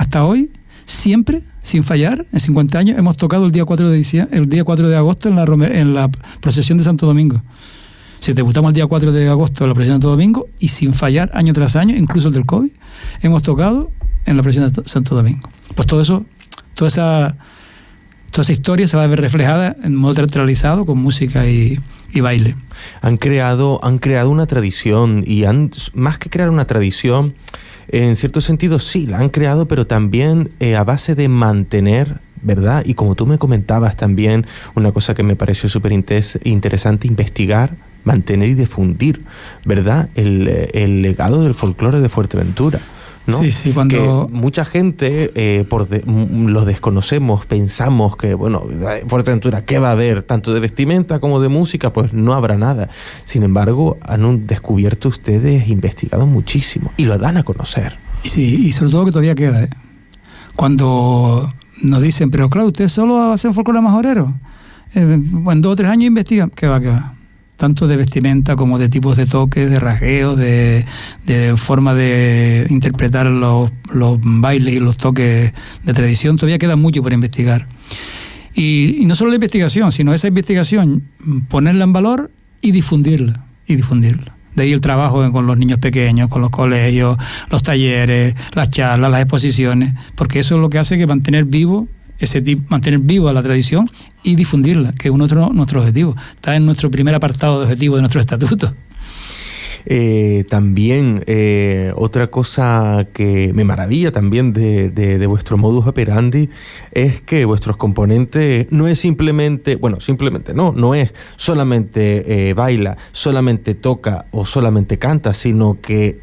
hasta 0.00 0.24
hoy, 0.24 0.50
siempre, 0.86 1.42
sin 1.62 1.82
fallar, 1.82 2.24
en 2.32 2.40
50 2.40 2.78
años, 2.78 2.98
hemos 2.98 3.18
tocado 3.18 3.44
el 3.44 3.52
día 3.52 3.66
4 3.66 3.90
de, 3.90 3.96
diciembre, 3.98 4.38
el 4.38 4.48
día 4.48 4.64
4 4.64 4.88
de 4.88 4.96
agosto 4.96 5.28
en 5.28 5.36
la, 5.36 5.44
en 5.44 5.92
la 5.92 6.10
procesión 6.40 6.78
de 6.78 6.84
Santo 6.84 7.04
Domingo. 7.04 7.42
Si 8.18 8.32
debutamos 8.32 8.70
el 8.70 8.76
día 8.76 8.86
4 8.86 9.12
de 9.12 9.28
agosto 9.28 9.62
en 9.64 9.68
la 9.68 9.74
procesión 9.74 9.98
de 9.98 10.04
Santo 10.04 10.08
Domingo 10.08 10.46
y 10.58 10.68
sin 10.68 10.94
fallar 10.94 11.30
año 11.34 11.52
tras 11.52 11.76
año, 11.76 11.94
incluso 11.94 12.28
el 12.28 12.34
del 12.34 12.46
COVID, 12.46 12.70
hemos 13.20 13.42
tocado 13.42 13.90
en 14.24 14.38
la 14.38 14.42
procesión 14.42 14.72
de 14.72 14.88
Santo 14.88 15.14
Domingo. 15.14 15.50
Pues 15.74 15.86
todo 15.86 16.00
eso, 16.00 16.24
toda 16.72 16.88
esa, 16.88 17.36
toda 18.30 18.40
esa 18.40 18.52
historia 18.52 18.88
se 18.88 18.96
va 18.96 19.04
a 19.04 19.06
ver 19.06 19.20
reflejada 19.20 19.76
en 19.84 19.96
modo 19.96 20.14
teatralizado 20.14 20.86
con 20.86 20.96
música 20.96 21.46
y, 21.46 21.78
y 22.10 22.20
baile. 22.20 22.56
Han 23.02 23.18
creado, 23.18 23.84
han 23.84 23.98
creado 23.98 24.30
una 24.30 24.46
tradición 24.46 25.24
y 25.26 25.44
han, 25.44 25.70
más 25.92 26.16
que 26.16 26.30
crear 26.30 26.48
una 26.48 26.64
tradición, 26.64 27.34
en 27.92 28.16
cierto 28.16 28.40
sentido 28.40 28.78
sí, 28.78 29.06
la 29.06 29.18
han 29.18 29.28
creado, 29.28 29.66
pero 29.66 29.86
también 29.86 30.50
eh, 30.60 30.76
a 30.76 30.84
base 30.84 31.14
de 31.14 31.28
mantener 31.28 32.20
¿verdad? 32.42 32.84
Y 32.86 32.94
como 32.94 33.14
tú 33.16 33.26
me 33.26 33.36
comentabas 33.36 33.96
también, 33.96 34.46
una 34.74 34.92
cosa 34.92 35.14
que 35.14 35.22
me 35.22 35.36
pareció 35.36 35.68
súper 35.68 35.92
interesante, 35.92 37.06
investigar, 37.06 37.74
mantener 38.04 38.48
y 38.48 38.54
difundir, 38.54 39.20
¿verdad? 39.64 40.08
El, 40.14 40.48
eh, 40.48 40.70
el 40.72 41.02
legado 41.02 41.42
del 41.42 41.54
folclore 41.54 42.00
de 42.00 42.08
Fuerteventura. 42.08 42.80
Sí, 43.32 43.52
sí, 43.52 43.72
cuando... 43.72 44.28
Que 44.28 44.34
mucha 44.34 44.64
gente 44.64 45.30
eh, 45.34 45.64
por 45.68 45.88
los 45.90 46.66
desconocemos, 46.66 47.46
pensamos 47.46 48.16
que, 48.16 48.34
bueno, 48.34 48.64
Fuerteventura, 49.08 49.64
¿qué 49.64 49.78
va 49.78 49.88
a 49.88 49.92
haber? 49.92 50.22
Tanto 50.22 50.52
de 50.52 50.60
vestimenta 50.60 51.20
como 51.20 51.40
de 51.40 51.48
música, 51.48 51.92
pues 51.92 52.12
no 52.12 52.34
habrá 52.34 52.56
nada. 52.56 52.88
Sin 53.26 53.42
embargo, 53.42 53.98
han 54.02 54.46
descubierto 54.46 55.08
ustedes, 55.08 55.68
investigado 55.68 56.26
muchísimo 56.26 56.92
y 56.96 57.04
lo 57.04 57.18
dan 57.18 57.36
a 57.36 57.42
conocer. 57.42 57.96
Sí, 58.24 58.66
y 58.66 58.72
sobre 58.72 58.90
todo 58.90 59.04
que 59.06 59.12
todavía 59.12 59.34
queda. 59.34 59.64
¿eh? 59.64 59.70
Cuando 60.56 61.52
nos 61.82 62.02
dicen, 62.02 62.30
pero 62.30 62.50
claro, 62.50 62.68
usted 62.68 62.88
solo 62.88 63.32
hacen 63.32 63.54
folclore 63.54 63.80
majorero. 63.80 64.34
Eh, 64.94 65.00
en 65.02 65.60
dos 65.62 65.72
o 65.72 65.76
tres 65.76 65.90
años 65.90 66.08
investigan. 66.08 66.50
¿Qué 66.50 66.66
va, 66.66 66.80
qué 66.80 66.88
va? 66.88 67.14
Tanto 67.60 67.86
de 67.86 67.98
vestimenta 67.98 68.56
como 68.56 68.78
de 68.78 68.88
tipos 68.88 69.18
de 69.18 69.26
toques, 69.26 69.68
de 69.68 69.78
rasgueos, 69.78 70.34
de, 70.34 70.86
forma 71.58 71.92
de 71.92 72.66
interpretar 72.70 73.26
los, 73.26 73.70
bailes 74.22 74.74
y 74.74 74.80
los 74.80 74.96
toques 74.96 75.52
de 75.84 75.92
tradición. 75.92 76.36
Todavía 76.36 76.58
queda 76.58 76.76
mucho 76.76 77.02
por 77.02 77.12
investigar. 77.12 77.68
Y, 78.54 79.02
no 79.04 79.14
solo 79.14 79.28
la 79.28 79.36
investigación, 79.36 79.92
sino 79.92 80.14
esa 80.14 80.28
investigación, 80.28 81.02
ponerla 81.50 81.84
en 81.84 81.92
valor 81.92 82.30
y 82.62 82.72
difundirla. 82.72 83.44
Y 83.66 83.76
difundirla. 83.76 84.32
De 84.54 84.62
ahí 84.62 84.72
el 84.72 84.80
trabajo 84.80 85.30
con 85.30 85.46
los 85.46 85.58
niños 85.58 85.80
pequeños, 85.80 86.30
con 86.30 86.40
los 86.40 86.50
colegios, 86.50 87.18
los 87.50 87.62
talleres, 87.62 88.34
las 88.54 88.70
charlas, 88.70 89.10
las 89.10 89.20
exposiciones, 89.20 89.94
porque 90.14 90.40
eso 90.40 90.54
es 90.54 90.62
lo 90.62 90.70
que 90.70 90.78
hace 90.78 90.96
que 90.96 91.06
mantener 91.06 91.44
vivo 91.44 91.88
ese 92.20 92.40
tipo, 92.42 92.62
mantener 92.68 93.00
viva 93.00 93.32
la 93.32 93.42
tradición 93.42 93.90
y 94.22 94.36
difundirla, 94.36 94.92
que 94.92 95.08
es 95.08 95.14
nuestro, 95.14 95.50
nuestro 95.50 95.80
objetivo. 95.80 96.14
Está 96.34 96.54
en 96.54 96.66
nuestro 96.66 96.90
primer 96.90 97.14
apartado 97.14 97.58
de 97.58 97.64
objetivo 97.64 97.96
de 97.96 98.02
nuestro 98.02 98.20
estatuto. 98.20 98.74
Eh, 99.86 100.44
también 100.48 101.24
eh, 101.26 101.92
otra 101.96 102.26
cosa 102.26 103.06
que 103.14 103.52
me 103.54 103.64
maravilla 103.64 104.12
también 104.12 104.52
de, 104.52 104.90
de, 104.90 105.26
vuestro 105.26 105.56
modus 105.56 105.86
operandi 105.86 106.50
es 106.92 107.20
que 107.22 107.44
vuestros 107.44 107.76
componentes 107.76 108.70
no 108.70 108.88
es 108.88 108.98
simplemente, 108.98 109.76
bueno, 109.76 110.00
simplemente 110.00 110.52
no, 110.52 110.72
no 110.72 110.94
es 110.94 111.14
solamente 111.36 112.50
eh, 112.50 112.54
baila, 112.54 112.98
solamente 113.12 113.74
toca 113.74 114.26
o 114.32 114.44
solamente 114.44 114.98
canta, 114.98 115.32
sino 115.32 115.80
que 115.80 116.18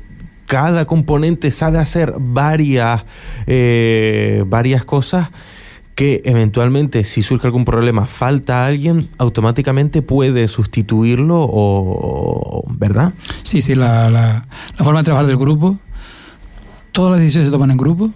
cada 0.45 0.85
componente 0.85 1.51
sabe 1.51 1.79
hacer 1.79 2.13
varias, 2.17 3.03
varias 4.45 4.85
cosas 4.85 5.29
que 5.97 6.21
eventualmente 6.25 7.03
si 7.03 7.23
surge 7.23 7.47
algún 7.47 7.65
problema 7.65 8.05
falta 8.05 8.63
alguien, 8.63 9.09
automáticamente 9.17 10.03
puede 10.03 10.47
sustituirlo 10.47 11.37
o, 11.39 12.63
¿verdad? 12.69 13.13
Sí, 13.41 13.63
sí, 13.63 13.73
la, 13.73 14.11
la, 14.11 14.45
forma 14.75 14.99
de 14.99 15.05
trabajar 15.05 15.25
del 15.25 15.37
grupo, 15.37 15.79
todas 16.91 17.13
las 17.13 17.19
decisiones 17.19 17.47
se 17.47 17.51
toman 17.51 17.71
en 17.71 17.77
grupo 17.77 18.11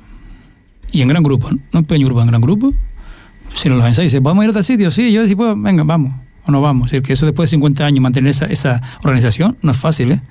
y 0.92 1.02
en 1.02 1.08
gran 1.08 1.24
grupo, 1.24 1.50
no 1.50 1.80
en 1.80 1.86
pequeño 1.86 2.06
grupo, 2.06 2.22
en 2.22 2.28
gran 2.28 2.42
grupo. 2.42 2.72
Si 3.56 3.68
nos 3.68 3.80
los 3.80 3.88
ensayos, 3.88 4.22
¿vamos 4.22 4.44
a 4.44 4.46
ir 4.46 4.52
a 4.52 4.54
tal 4.54 4.64
sitio? 4.64 4.92
Sí, 4.92 5.12
yo 5.12 5.22
decía, 5.24 5.36
pues 5.36 5.56
venga, 5.58 5.84
vamos, 5.84 6.14
o 6.46 6.52
no 6.52 6.62
vamos. 6.62 6.86
Es 6.86 6.92
decir, 6.92 7.02
que 7.02 7.14
eso 7.14 7.26
después 7.26 7.50
de 7.50 7.56
50 7.56 7.84
años 7.84 8.00
mantener 8.00 8.30
esa, 8.30 8.46
esa 8.46 8.80
organización 9.02 9.58
no 9.64 9.72
es 9.72 9.78
fácil, 9.78 10.12
¿eh? 10.12 10.22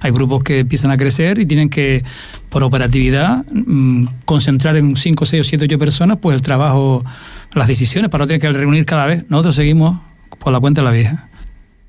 Hay 0.00 0.10
grupos 0.12 0.42
que 0.42 0.60
empiezan 0.60 0.90
a 0.90 0.96
crecer 0.96 1.38
y 1.38 1.46
tienen 1.46 1.68
que, 1.68 2.02
por 2.48 2.64
operatividad, 2.64 3.44
mm, 3.52 4.06
concentrar 4.24 4.76
en 4.76 4.96
5, 4.96 5.26
6 5.26 5.40
o 5.42 5.44
7, 5.44 5.64
8 5.66 5.78
personas 5.78 6.18
pues 6.20 6.34
el 6.34 6.42
trabajo, 6.42 7.04
las 7.52 7.68
decisiones 7.68 8.10
para 8.10 8.24
no 8.24 8.28
tener 8.28 8.40
que 8.40 8.50
reunir 8.50 8.86
cada 8.86 9.06
vez. 9.06 9.24
Nosotros 9.28 9.56
seguimos 9.56 10.00
por 10.38 10.52
la 10.52 10.60
cuenta 10.60 10.80
de 10.80 10.86
la 10.86 10.92
vieja. 10.92 11.28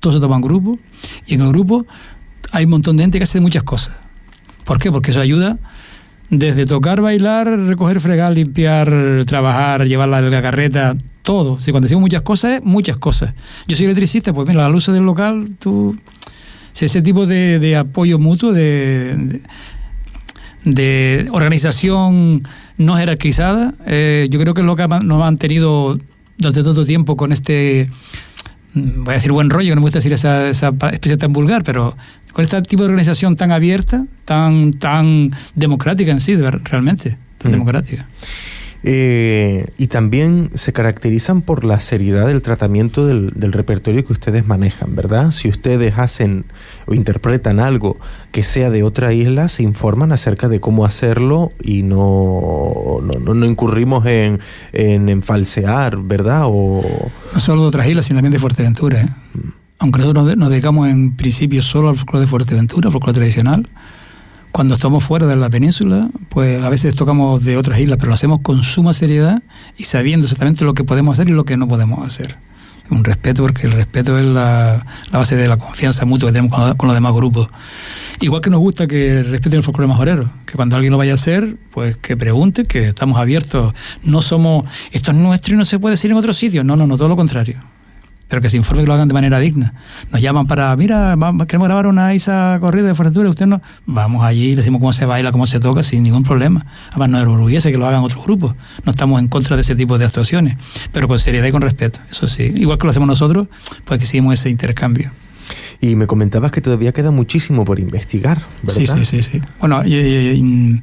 Todos 0.00 0.16
se 0.16 0.20
toman 0.20 0.42
grupos 0.42 0.78
y 1.26 1.34
en 1.34 1.40
el 1.40 1.48
grupo 1.48 1.86
hay 2.50 2.64
un 2.64 2.70
montón 2.70 2.96
de 2.96 3.04
gente 3.04 3.18
que 3.18 3.24
hace 3.24 3.40
muchas 3.40 3.62
cosas. 3.62 3.94
¿Por 4.64 4.78
qué? 4.78 4.92
Porque 4.92 5.10
eso 5.10 5.20
ayuda 5.20 5.58
desde 6.28 6.64
tocar, 6.64 7.00
bailar, 7.00 7.46
recoger, 7.46 8.00
fregar, 8.00 8.32
limpiar, 8.32 9.24
trabajar, 9.26 9.86
llevar 9.86 10.08
la, 10.08 10.20
la 10.20 10.42
carreta, 10.42 10.96
todo. 11.22 11.60
Si 11.60 11.70
cuando 11.70 11.86
decimos 11.86 12.02
muchas 12.02 12.22
cosas, 12.22 12.60
muchas 12.62 12.96
cosas. 12.96 13.34
Yo 13.66 13.76
soy 13.76 13.86
electricista, 13.86 14.32
pues 14.32 14.48
mira, 14.48 14.62
la 14.62 14.68
luz 14.68 14.86
del 14.86 15.02
local, 15.02 15.50
tú 15.58 15.96
si 16.72 16.86
ese 16.86 17.02
tipo 17.02 17.26
de, 17.26 17.76
apoyo 17.76 18.18
mutuo, 18.18 18.52
de, 18.52 19.40
de, 20.64 21.28
organización 21.30 22.42
no 22.78 22.96
jerarquizada, 22.96 23.74
eh, 23.86 24.28
yo 24.30 24.40
creo 24.40 24.54
que 24.54 24.62
es 24.62 24.66
lo 24.66 24.76
que 24.76 24.86
nos 24.88 25.02
ha 25.02 25.18
mantenido 25.18 25.98
durante 26.38 26.62
tanto 26.62 26.84
tiempo 26.84 27.16
con 27.16 27.32
este, 27.32 27.90
mm, 28.74 29.04
voy 29.04 29.12
a 29.12 29.14
decir 29.14 29.32
buen 29.32 29.50
rollo, 29.50 29.70
que 29.70 29.74
no 29.74 29.80
me 29.80 29.86
gusta 29.86 29.98
decir 29.98 30.12
esa, 30.12 30.48
esa 30.48 30.68
expresión 30.68 31.18
tan 31.18 31.32
vulgar, 31.32 31.62
pero 31.64 31.96
con 32.32 32.44
este 32.44 32.60
tipo 32.62 32.82
de 32.82 32.88
organización 32.88 33.36
tan 33.36 33.52
abierta, 33.52 34.06
tan, 34.24 34.74
tan 34.74 35.32
democrática 35.54 36.10
en 36.10 36.20
sí, 36.20 36.36
realmente, 36.36 37.16
tan 37.38 37.50
mm. 37.50 37.52
democrática. 37.52 38.06
Eh, 38.84 39.66
y 39.78 39.86
también 39.86 40.50
se 40.54 40.72
caracterizan 40.72 41.42
por 41.42 41.64
la 41.64 41.78
seriedad 41.80 42.26
del 42.26 42.42
tratamiento 42.42 43.06
del, 43.06 43.30
del, 43.36 43.52
repertorio 43.52 44.04
que 44.04 44.12
ustedes 44.12 44.44
manejan, 44.44 44.96
¿verdad? 44.96 45.30
Si 45.30 45.48
ustedes 45.48 45.98
hacen 45.98 46.44
o 46.86 46.94
interpretan 46.94 47.60
algo 47.60 47.96
que 48.32 48.42
sea 48.42 48.70
de 48.70 48.82
otra 48.82 49.12
isla, 49.12 49.48
se 49.48 49.62
informan 49.62 50.10
acerca 50.10 50.48
de 50.48 50.58
cómo 50.58 50.84
hacerlo 50.84 51.52
y 51.62 51.84
no, 51.84 52.98
no, 53.02 53.34
no 53.34 53.46
incurrimos 53.46 54.04
en, 54.06 54.40
en, 54.72 55.08
en, 55.08 55.22
falsear, 55.22 55.98
¿verdad? 55.98 56.42
O... 56.46 57.10
No 57.32 57.40
solo 57.40 57.62
de 57.62 57.68
otras 57.68 57.86
islas, 57.86 58.06
sino 58.06 58.16
también 58.16 58.32
de 58.32 58.40
Fuerteventura. 58.40 59.00
¿eh? 59.00 59.08
Mm. 59.34 59.62
Aunque 59.78 59.98
nosotros 59.98 60.36
nos 60.36 60.50
dedicamos 60.50 60.88
en 60.88 61.16
principio 61.16 61.60
solo 61.60 61.88
al 61.88 61.96
folclore 61.96 62.24
de 62.24 62.30
Fuerteventura, 62.30 62.86
al 62.86 62.92
folclore 62.92 63.18
tradicional, 63.18 63.68
cuando 64.52 64.74
estamos 64.74 65.02
fuera 65.02 65.26
de 65.26 65.34
la 65.34 65.48
península, 65.48 66.08
pues 66.28 66.62
a 66.62 66.68
veces 66.68 66.94
tocamos 66.94 67.42
de 67.42 67.56
otras 67.56 67.80
islas, 67.80 67.96
pero 67.96 68.08
lo 68.08 68.14
hacemos 68.14 68.40
con 68.40 68.62
suma 68.62 68.92
seriedad 68.92 69.42
y 69.78 69.84
sabiendo 69.84 70.26
exactamente 70.26 70.64
lo 70.64 70.74
que 70.74 70.84
podemos 70.84 71.14
hacer 71.14 71.30
y 71.30 71.32
lo 71.32 71.44
que 71.44 71.56
no 71.56 71.66
podemos 71.66 72.06
hacer. 72.06 72.36
Un 72.90 73.04
respeto, 73.04 73.42
porque 73.42 73.66
el 73.66 73.72
respeto 73.72 74.18
es 74.18 74.24
la, 74.24 74.84
base 75.10 75.34
de 75.34 75.48
la 75.48 75.56
confianza 75.56 76.04
mutua 76.04 76.28
que 76.28 76.34
tenemos 76.34 76.54
con, 76.54 76.76
con, 76.76 76.88
los 76.88 76.94
demás 76.94 77.14
grupos. 77.14 77.48
Igual 78.20 78.42
que 78.42 78.50
nos 78.50 78.60
gusta 78.60 78.86
que 78.86 79.22
respeten 79.22 79.58
el 79.58 79.62
folclore 79.62 79.88
majorero, 79.88 80.30
que 80.44 80.54
cuando 80.54 80.76
alguien 80.76 80.92
lo 80.92 80.98
vaya 80.98 81.12
a 81.12 81.14
hacer, 81.14 81.56
pues 81.70 81.96
que 81.96 82.18
pregunte, 82.18 82.66
que 82.66 82.88
estamos 82.88 83.18
abiertos. 83.18 83.72
No 84.04 84.20
somos, 84.20 84.66
esto 84.90 85.12
es 85.12 85.16
nuestro 85.16 85.54
y 85.54 85.58
no 85.58 85.64
se 85.64 85.78
puede 85.78 85.94
decir 85.94 86.10
en 86.10 86.18
otro 86.18 86.34
sitio. 86.34 86.62
No, 86.62 86.76
no, 86.76 86.86
no, 86.86 86.98
todo 86.98 87.08
lo 87.08 87.16
contrario 87.16 87.71
pero 88.32 88.40
que 88.40 88.48
se 88.48 88.56
informe 88.56 88.82
que 88.82 88.86
lo 88.86 88.94
hagan 88.94 89.08
de 89.08 89.12
manera 89.12 89.38
digna. 89.38 89.74
Nos 90.10 90.22
llaman 90.22 90.46
para, 90.46 90.74
mira, 90.74 91.16
vamos, 91.16 91.46
queremos 91.46 91.68
grabar 91.68 91.86
una 91.86 92.14
Isa 92.14 92.56
corrida 92.62 92.86
de 92.86 92.94
Fuerteventura, 92.94 93.28
usted 93.28 93.44
no, 93.44 93.60
vamos 93.84 94.24
allí, 94.24 94.52
le 94.52 94.56
decimos 94.56 94.80
cómo 94.80 94.94
se 94.94 95.04
baila, 95.04 95.32
cómo 95.32 95.46
se 95.46 95.60
toca, 95.60 95.82
sin 95.82 96.02
ningún 96.02 96.22
problema. 96.22 96.64
Además, 96.92 97.10
no 97.10 97.20
enorgullece 97.20 97.70
que 97.70 97.76
lo 97.76 97.86
hagan 97.86 98.02
otros 98.02 98.24
grupos, 98.24 98.54
no 98.86 98.90
estamos 98.90 99.20
en 99.20 99.28
contra 99.28 99.54
de 99.56 99.60
ese 99.60 99.76
tipo 99.76 99.98
de 99.98 100.06
actuaciones, 100.06 100.56
pero 100.92 101.08
con 101.08 101.20
seriedad 101.20 101.46
y 101.46 101.52
con 101.52 101.60
respeto, 101.60 102.00
eso 102.10 102.26
sí. 102.26 102.50
Igual 102.56 102.78
que 102.78 102.86
lo 102.86 102.92
hacemos 102.92 103.06
nosotros, 103.06 103.48
pues 103.84 104.00
que 104.00 104.06
seguimos 104.06 104.32
ese 104.32 104.48
intercambio. 104.48 105.10
Y 105.82 105.94
me 105.94 106.06
comentabas 106.06 106.52
que 106.52 106.62
todavía 106.62 106.92
queda 106.92 107.10
muchísimo 107.10 107.66
por 107.66 107.80
investigar, 107.80 108.40
¿verdad? 108.62 108.80
Sí, 108.80 108.86
sí, 108.86 109.04
sí. 109.04 109.22
sí. 109.24 109.42
Bueno, 109.60 109.82
y, 109.84 109.94
y, 109.94 110.82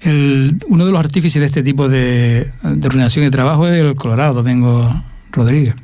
el, 0.00 0.58
uno 0.66 0.84
de 0.84 0.90
los 0.90 0.98
artífices 0.98 1.38
de 1.38 1.46
este 1.46 1.62
tipo 1.62 1.88
de, 1.88 2.50
de 2.64 2.86
organización 2.88 3.24
de 3.24 3.30
trabajo 3.30 3.68
es 3.68 3.80
el 3.80 3.94
Colorado, 3.94 4.34
Domingo 4.34 5.00
Rodríguez. 5.30 5.76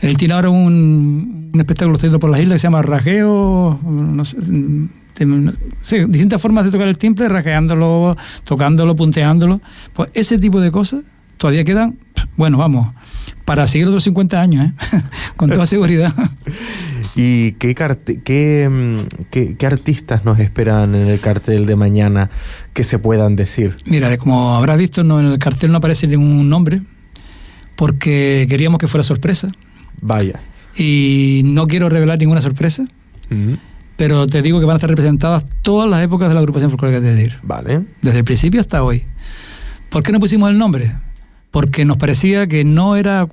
Él 0.00 0.16
tiene 0.16 0.34
ahora 0.34 0.50
un, 0.50 1.50
un 1.52 1.60
espectáculo 1.60 1.96
haciendo 1.96 2.18
por 2.18 2.30
las 2.30 2.40
islas 2.40 2.54
que 2.54 2.58
se 2.58 2.66
llama 2.66 2.82
Rajeo, 2.82 3.80
no 3.82 4.24
sé, 4.24 4.36
sí, 5.82 6.04
distintas 6.08 6.40
formas 6.40 6.64
de 6.64 6.70
tocar 6.70 6.88
el 6.88 6.98
timbre, 6.98 7.28
rajeándolo, 7.28 8.16
tocándolo, 8.44 8.96
punteándolo. 8.96 9.60
Pues 9.92 10.10
ese 10.14 10.38
tipo 10.38 10.60
de 10.60 10.70
cosas 10.70 11.02
todavía 11.36 11.64
quedan, 11.64 11.96
bueno, 12.36 12.58
vamos, 12.58 12.94
para 13.44 13.66
seguir 13.66 13.88
otros 13.88 14.04
50 14.04 14.40
años, 14.40 14.66
¿eh? 14.66 14.72
con 15.36 15.50
toda 15.50 15.66
seguridad. 15.66 16.14
¿Y 17.16 17.52
qué, 17.52 17.74
qué, 17.74 18.68
qué, 19.30 19.56
qué, 19.58 19.66
artistas 19.66 20.24
nos 20.24 20.38
esperan 20.38 20.94
en 20.94 21.08
el 21.08 21.20
cartel 21.20 21.66
de 21.66 21.76
mañana 21.76 22.30
que 22.72 22.84
se 22.84 22.98
puedan 22.98 23.36
decir? 23.36 23.76
Mira, 23.84 24.16
como 24.16 24.54
habrás 24.54 24.78
visto, 24.78 25.02
no, 25.02 25.20
en 25.20 25.26
el 25.26 25.38
cartel 25.38 25.72
no 25.72 25.78
aparece 25.78 26.06
ningún 26.06 26.48
nombre, 26.48 26.82
porque 27.76 28.46
queríamos 28.48 28.78
que 28.78 28.88
fuera 28.88 29.04
sorpresa. 29.04 29.50
Vaya. 30.00 30.40
Y 30.76 31.42
no 31.44 31.66
quiero 31.66 31.88
revelar 31.88 32.18
ninguna 32.18 32.40
sorpresa, 32.40 32.82
uh 32.82 33.34
-huh. 33.34 33.58
pero 33.96 34.26
te 34.26 34.42
digo 34.42 34.60
que 34.60 34.66
van 34.66 34.74
a 34.74 34.78
estar 34.78 34.90
representadas 34.90 35.44
todas 35.62 35.90
las 35.90 36.02
épocas 36.02 36.28
de 36.28 36.34
la 36.34 36.40
agrupación 36.40 36.70
folclórica 36.70 37.00
de 37.00 37.14
DIR. 37.14 37.38
Vale. 37.42 37.82
Desde 38.02 38.18
el 38.18 38.24
principio 38.24 38.60
hasta 38.60 38.82
hoy. 38.82 39.04
¿Por 39.90 40.02
qué 40.02 40.12
no 40.12 40.20
pusimos 40.20 40.50
el 40.50 40.58
nombre? 40.58 40.94
Porque 41.50 41.84
nos 41.84 41.96
parecía 41.96 42.46
que 42.46 42.64
no 42.64 42.96
era 42.96 43.28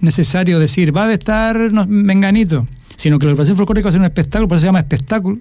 necesario 0.00 0.58
decir, 0.58 0.94
va 0.94 1.06
a 1.06 1.12
estar 1.12 1.56
Menganito, 1.86 2.68
sino 2.96 3.18
que 3.18 3.24
la 3.24 3.32
agrupación 3.32 3.56
folclórica 3.56 3.86
va 3.86 3.88
a 3.88 3.92
ser 3.92 4.00
un 4.00 4.06
espectáculo, 4.06 4.48
por 4.48 4.56
eso 4.56 4.62
se 4.62 4.68
llama 4.68 4.80
espectáculo, 4.80 5.38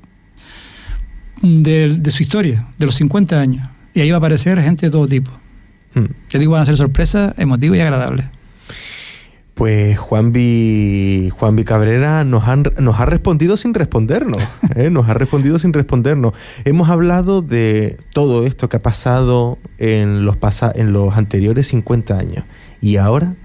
de, 1.41 1.97
de 1.97 2.11
su 2.11 2.23
historia, 2.23 2.67
de 2.77 2.85
los 2.85 2.95
50 2.95 3.39
años. 3.39 3.67
Y 3.93 3.99
ahí 3.99 4.09
va 4.09 4.17
a 4.17 4.19
aparecer 4.19 4.61
gente 4.61 4.85
de 4.85 4.91
todo 4.91 5.07
tipo. 5.07 5.31
Hmm. 5.93 6.05
Te 6.29 6.39
digo, 6.39 6.53
van 6.53 6.61
a 6.61 6.65
ser 6.65 6.77
sorpresas 6.77 7.33
emotivas 7.37 7.77
y 7.77 7.81
agradables. 7.81 8.25
Pues 9.55 9.99
Juanvi, 9.99 11.29
Juanvi 11.37 11.63
Cabrera 11.65 12.23
nos, 12.23 12.47
han, 12.47 12.63
nos 12.79 12.99
ha 12.99 13.05
respondido 13.05 13.57
sin 13.57 13.73
respondernos, 13.73 14.41
¿eh? 14.75 14.89
nos 14.89 15.09
ha 15.09 15.13
respondido 15.13 15.59
sin 15.59 15.73
respondernos. 15.73 16.33
Hemos 16.63 16.89
hablado 16.89 17.41
de 17.41 17.97
todo 18.13 18.45
esto 18.45 18.69
que 18.69 18.77
ha 18.77 18.81
pasado 18.81 19.57
en 19.77 20.25
los, 20.25 20.37
pasa, 20.37 20.71
en 20.73 20.93
los 20.93 21.15
anteriores 21.17 21.67
50 21.67 22.17
años. 22.17 22.45
¿Y 22.81 22.95
ahora? 22.95 23.35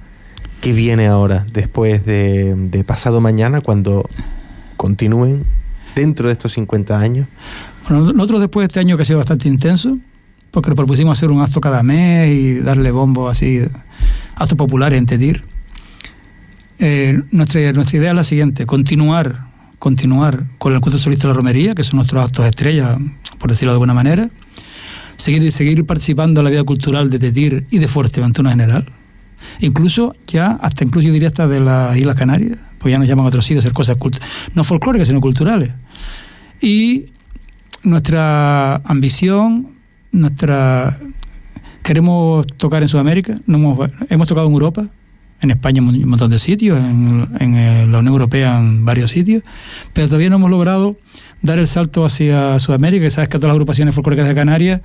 ¿Qué 0.61 0.73
viene 0.73 1.07
ahora, 1.07 1.45
después 1.53 2.07
de, 2.07 2.55
de 2.57 2.85
pasado 2.85 3.21
mañana, 3.21 3.61
cuando 3.61 4.09
continúen 4.77 5.45
dentro 5.95 6.29
de 6.29 6.33
estos 6.33 6.53
50 6.53 6.99
años? 6.99 7.27
Bueno, 7.89 8.13
nosotros 8.13 8.41
después 8.41 8.63
de 8.63 8.67
este 8.69 8.81
año 8.81 8.97
que 8.97 9.03
ha 9.03 9.07
sido 9.07 9.19
bastante 9.19 9.49
intenso, 9.49 9.99
porque 10.51 10.71
nos 10.71 10.77
propusimos 10.77 11.19
hacer 11.19 11.31
un 11.31 11.43
acto 11.43 11.61
cada 11.61 11.83
mes 11.83 12.31
y 12.31 12.55
darle 12.61 12.91
bombo 12.91 13.29
así, 13.29 13.61
actos 14.37 14.57
populares 14.57 14.99
en 14.99 15.07
Tetir 15.07 15.56
eh, 16.79 17.23
nuestra, 17.31 17.73
nuestra 17.73 17.99
idea 17.99 18.11
es 18.11 18.17
la 18.17 18.25
siguiente, 18.25 18.67
continuar, 18.67 19.47
continuar 19.79 20.45
con 20.59 20.73
el 20.73 20.79
encuentro 20.79 21.01
solista 21.01 21.27
de 21.27 21.35
la 21.35 21.37
romería, 21.37 21.75
que 21.75 21.85
son 21.85 21.97
nuestros 21.97 22.23
actos 22.23 22.47
estrella, 22.47 22.99
por 23.39 23.51
decirlo 23.51 23.73
de 23.73 23.77
alguna 23.77 23.95
manera, 23.95 24.29
seguir, 25.17 25.51
seguir 25.53 25.85
participando 25.87 26.41
en 26.41 26.45
la 26.45 26.51
vida 26.51 26.65
cultural 26.65 27.11
de 27.11 27.19
Tetir 27.19 27.67
y 27.71 27.79
de 27.79 27.89
Fuerteventura 27.89 28.51
en 28.51 28.59
general, 28.59 28.87
incluso 29.61 30.15
ya, 30.27 30.59
hasta 30.61 30.85
incluso 30.85 31.09
yo 31.09 31.49
de 31.49 31.61
las 31.61 31.97
Islas 31.97 32.17
Canarias, 32.17 32.59
pues 32.79 32.93
ya 32.93 32.99
nos 32.99 33.09
llaman 33.09 33.25
a 33.25 33.29
otros 33.29 33.45
sitios 33.45 33.65
hacer 33.65 33.73
cosas 33.73 33.97
no 34.55 34.65
folclóricas, 34.65 35.09
sino 35.09 35.21
culturales. 35.21 35.73
Y 36.61 37.07
nuestra 37.83 38.77
ambición, 38.77 39.69
nuestra 40.13 40.99
queremos 41.83 42.47
tocar 42.57 42.83
en 42.83 42.89
Sudamérica, 42.89 43.39
hemos 43.47 44.27
tocado 44.27 44.47
en 44.49 44.53
Europa, 44.53 44.87
en 45.41 45.51
España 45.51 45.79
en 45.79 45.89
un 45.89 46.09
montón 46.09 46.31
de 46.31 46.39
sitios, 46.39 46.79
en, 46.79 47.29
en, 47.39 47.93
la 47.93 47.99
Unión 47.99 48.15
Europea 48.15 48.59
en 48.59 48.85
varios 48.85 49.11
sitios, 49.11 49.43
pero 49.93 50.07
todavía 50.07 50.31
no 50.31 50.37
hemos 50.37 50.51
logrado 50.51 50.97
dar 51.43 51.59
el 51.59 51.67
salto 51.67 52.05
hacia 52.05 52.59
Sudamérica, 52.59 53.07
y 53.07 53.11
sabes 53.11 53.29
que 53.29 53.37
a 53.37 53.41
todas 53.41 53.49
las 53.49 53.55
agrupaciones 53.55 53.95
folclóricas 53.95 54.27
de 54.29 54.35
Canarias 54.35 54.81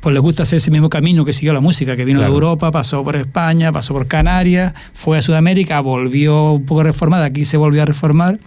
pues 0.00 0.12
les 0.12 0.20
gusta 0.20 0.42
hacer 0.42 0.58
ese 0.58 0.70
mismo 0.70 0.90
camino 0.90 1.24
que 1.24 1.32
siguió 1.32 1.54
la 1.54 1.60
música, 1.60 1.96
que 1.96 2.04
vino 2.04 2.18
claro. 2.18 2.30
de 2.30 2.34
Europa, 2.34 2.70
pasó 2.70 3.02
por 3.02 3.16
España, 3.16 3.72
pasó 3.72 3.94
por 3.94 4.06
Canarias, 4.06 4.74
fue 4.92 5.16
a 5.16 5.22
Sudamérica, 5.22 5.80
volvió 5.80 6.52
un 6.52 6.66
poco 6.66 6.82
reformada, 6.82 7.24
aquí 7.24 7.46
se 7.46 7.56
volvió 7.56 7.80
a 7.80 7.86
reformar. 7.86 8.38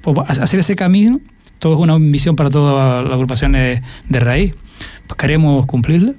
Pues 0.00 0.16
hacer 0.30 0.60
ese 0.60 0.76
camino, 0.76 1.20
todo 1.58 1.74
es 1.74 1.80
una 1.80 1.98
misión 1.98 2.36
para 2.36 2.50
todas 2.50 3.02
las 3.02 3.14
agrupaciones 3.14 3.82
de 4.08 4.20
raíz. 4.20 4.54
Pues 5.08 5.18
queremos 5.18 5.66
cumplirla 5.66 6.12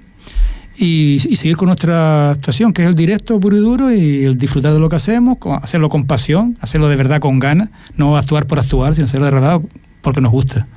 y, 0.78 1.16
y, 1.30 1.36
seguir 1.36 1.56
con 1.56 1.68
nuestra 1.68 2.32
actuación, 2.32 2.74
que 2.74 2.82
es 2.82 2.88
el 2.88 2.96
directo 2.96 3.40
puro 3.40 3.56
y 3.56 3.60
duro 3.60 3.92
y 3.92 4.24
el 4.26 4.38
disfrutar 4.38 4.74
de 4.74 4.80
lo 4.80 4.90
que 4.90 4.96
hacemos, 4.96 5.38
hacerlo 5.62 5.90
con 5.90 6.06
pasión, 6.06 6.58
hacerlo 6.62 6.90
de 6.90 6.96
verdad 6.96 7.20
con 7.20 7.40
ganas, 7.40 7.70
no 7.96 8.18
actuar 8.18 8.48
por 8.48 8.60
actuar, 8.60 8.96
sino 8.96 9.06
hacerlo 9.06 9.26
de 9.26 9.32
verdad 9.32 9.62
porque 10.02 10.22
nos 10.22 10.32
gusta. 10.32 10.68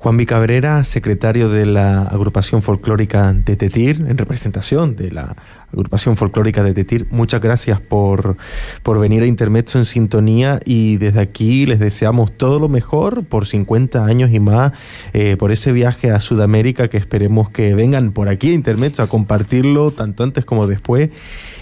Juan 0.00 0.24
Cabrera, 0.26 0.84
secretario 0.84 1.48
de 1.48 1.66
la 1.66 2.02
agrupación 2.02 2.62
folclórica 2.62 3.32
de 3.32 3.56
Tetir, 3.56 4.06
en 4.08 4.16
representación 4.16 4.94
de 4.94 5.10
la 5.10 5.34
agrupación 5.72 6.16
folclórica 6.16 6.62
de 6.62 6.72
Tetir, 6.72 7.08
muchas 7.10 7.40
gracias 7.40 7.80
por, 7.80 8.36
por 8.84 9.00
venir 9.00 9.24
a 9.24 9.26
Intermezzo 9.26 9.76
en 9.76 9.86
sintonía 9.86 10.60
y 10.64 10.98
desde 10.98 11.18
aquí 11.18 11.66
les 11.66 11.80
deseamos 11.80 12.30
todo 12.30 12.60
lo 12.60 12.68
mejor 12.68 13.24
por 13.24 13.44
50 13.44 14.04
años 14.04 14.30
y 14.32 14.38
más, 14.38 14.72
eh, 15.14 15.36
por 15.36 15.50
ese 15.50 15.72
viaje 15.72 16.12
a 16.12 16.20
Sudamérica 16.20 16.86
que 16.86 16.96
esperemos 16.96 17.50
que 17.50 17.74
vengan 17.74 18.12
por 18.12 18.28
aquí 18.28 18.50
a 18.50 18.54
Intermezzo 18.54 19.02
a 19.02 19.08
compartirlo 19.08 19.90
tanto 19.90 20.22
antes 20.22 20.44
como 20.44 20.68
después. 20.68 21.10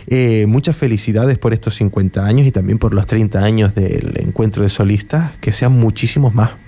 Eh, 0.09 0.45
muchas 0.47 0.77
felicidades 0.77 1.39
por 1.39 1.55
estos 1.55 1.75
50 1.77 2.23
años 2.23 2.47
y 2.47 2.53
también 2.53 2.79
por 2.79 2.93
los 2.93 3.07
30 3.07 3.43
años 3.43 3.75
del 3.75 4.13
encuentro 4.21 4.63
de 4.63 4.69
solistas, 4.69 5.33
que 5.41 5.55
sean 5.55 5.73
muchísimos 5.73 6.35
más. 6.35 6.66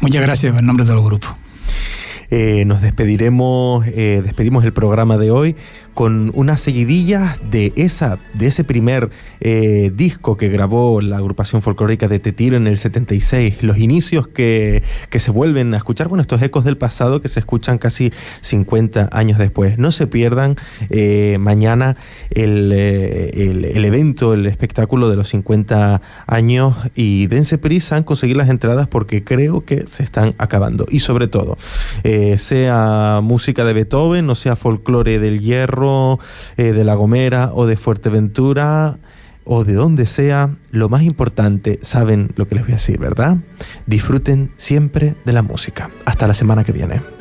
Muchas 0.00 0.22
gracias 0.22 0.56
en 0.56 0.66
nombre 0.66 0.84
del 0.84 1.00
grupo. 1.00 1.36
Eh, 2.30 2.64
nos 2.66 2.82
despediremos, 2.82 3.86
eh, 3.86 4.20
despedimos 4.22 4.64
el 4.64 4.72
programa 4.74 5.16
de 5.16 5.30
hoy 5.30 5.56
con 5.98 6.30
una 6.36 6.58
seguidilla 6.58 7.38
de, 7.50 7.72
esa, 7.74 8.20
de 8.34 8.46
ese 8.46 8.62
primer 8.62 9.10
eh, 9.40 9.90
disco 9.92 10.36
que 10.36 10.48
grabó 10.48 11.00
la 11.00 11.16
agrupación 11.16 11.60
folclórica 11.60 12.06
de 12.06 12.20
Tetiro 12.20 12.56
en 12.56 12.68
el 12.68 12.78
76, 12.78 13.64
los 13.64 13.78
inicios 13.78 14.28
que, 14.28 14.84
que, 15.10 15.18
se 15.18 15.32
vuelven 15.32 15.74
a 15.74 15.76
escuchar, 15.76 16.06
bueno, 16.06 16.22
estos 16.22 16.40
ecos 16.40 16.64
del 16.64 16.76
pasado 16.76 17.20
que 17.20 17.26
se 17.26 17.40
escuchan 17.40 17.78
casi 17.78 18.12
50 18.42 19.08
años 19.10 19.38
después. 19.38 19.76
No 19.78 19.90
se 19.90 20.06
pierdan 20.06 20.54
eh, 20.88 21.36
mañana 21.40 21.96
el, 22.30 22.70
eh, 22.72 23.30
el, 23.34 23.64
el, 23.64 23.84
evento, 23.84 24.34
el 24.34 24.46
espectáculo 24.46 25.10
de 25.10 25.16
los 25.16 25.30
50 25.30 26.00
años 26.28 26.76
y 26.94 27.26
dense 27.26 27.58
prisa 27.58 27.96
en 27.96 28.04
conseguir 28.04 28.36
las 28.36 28.48
entradas 28.48 28.86
porque 28.86 29.24
creo 29.24 29.64
que 29.64 29.88
se 29.88 30.04
están 30.04 30.36
acabando. 30.38 30.86
Y 30.88 31.00
sobre 31.00 31.26
todo, 31.26 31.58
sea 32.38 33.18
música 33.20 33.64
de 33.64 33.72
Beethoven, 33.72 34.26
no 34.26 34.36
sea 34.36 34.54
folclore 34.54 35.18
del 35.18 35.40
hierro, 35.40 35.87
Eh, 36.56 36.72
de 36.72 36.84
La 36.84 36.94
Gomera 36.94 37.50
o 37.54 37.66
de 37.66 37.76
Fuerteventura 37.76 38.98
o 39.44 39.64
de 39.64 39.72
donde 39.72 40.06
sea, 40.06 40.50
lo 40.70 40.90
más 40.90 41.02
importante, 41.02 41.78
saben 41.82 42.30
lo 42.36 42.46
que 42.46 42.54
les 42.54 42.64
voy 42.64 42.72
a 42.72 42.76
decir, 42.76 42.98
¿verdad? 42.98 43.38
Disfruten 43.86 44.50
siempre 44.58 45.14
de 45.24 45.32
la 45.32 45.40
música. 45.40 45.88
Hasta 46.04 46.26
la 46.26 46.34
semana 46.34 46.64
que 46.64 46.72
viene. 46.72 47.17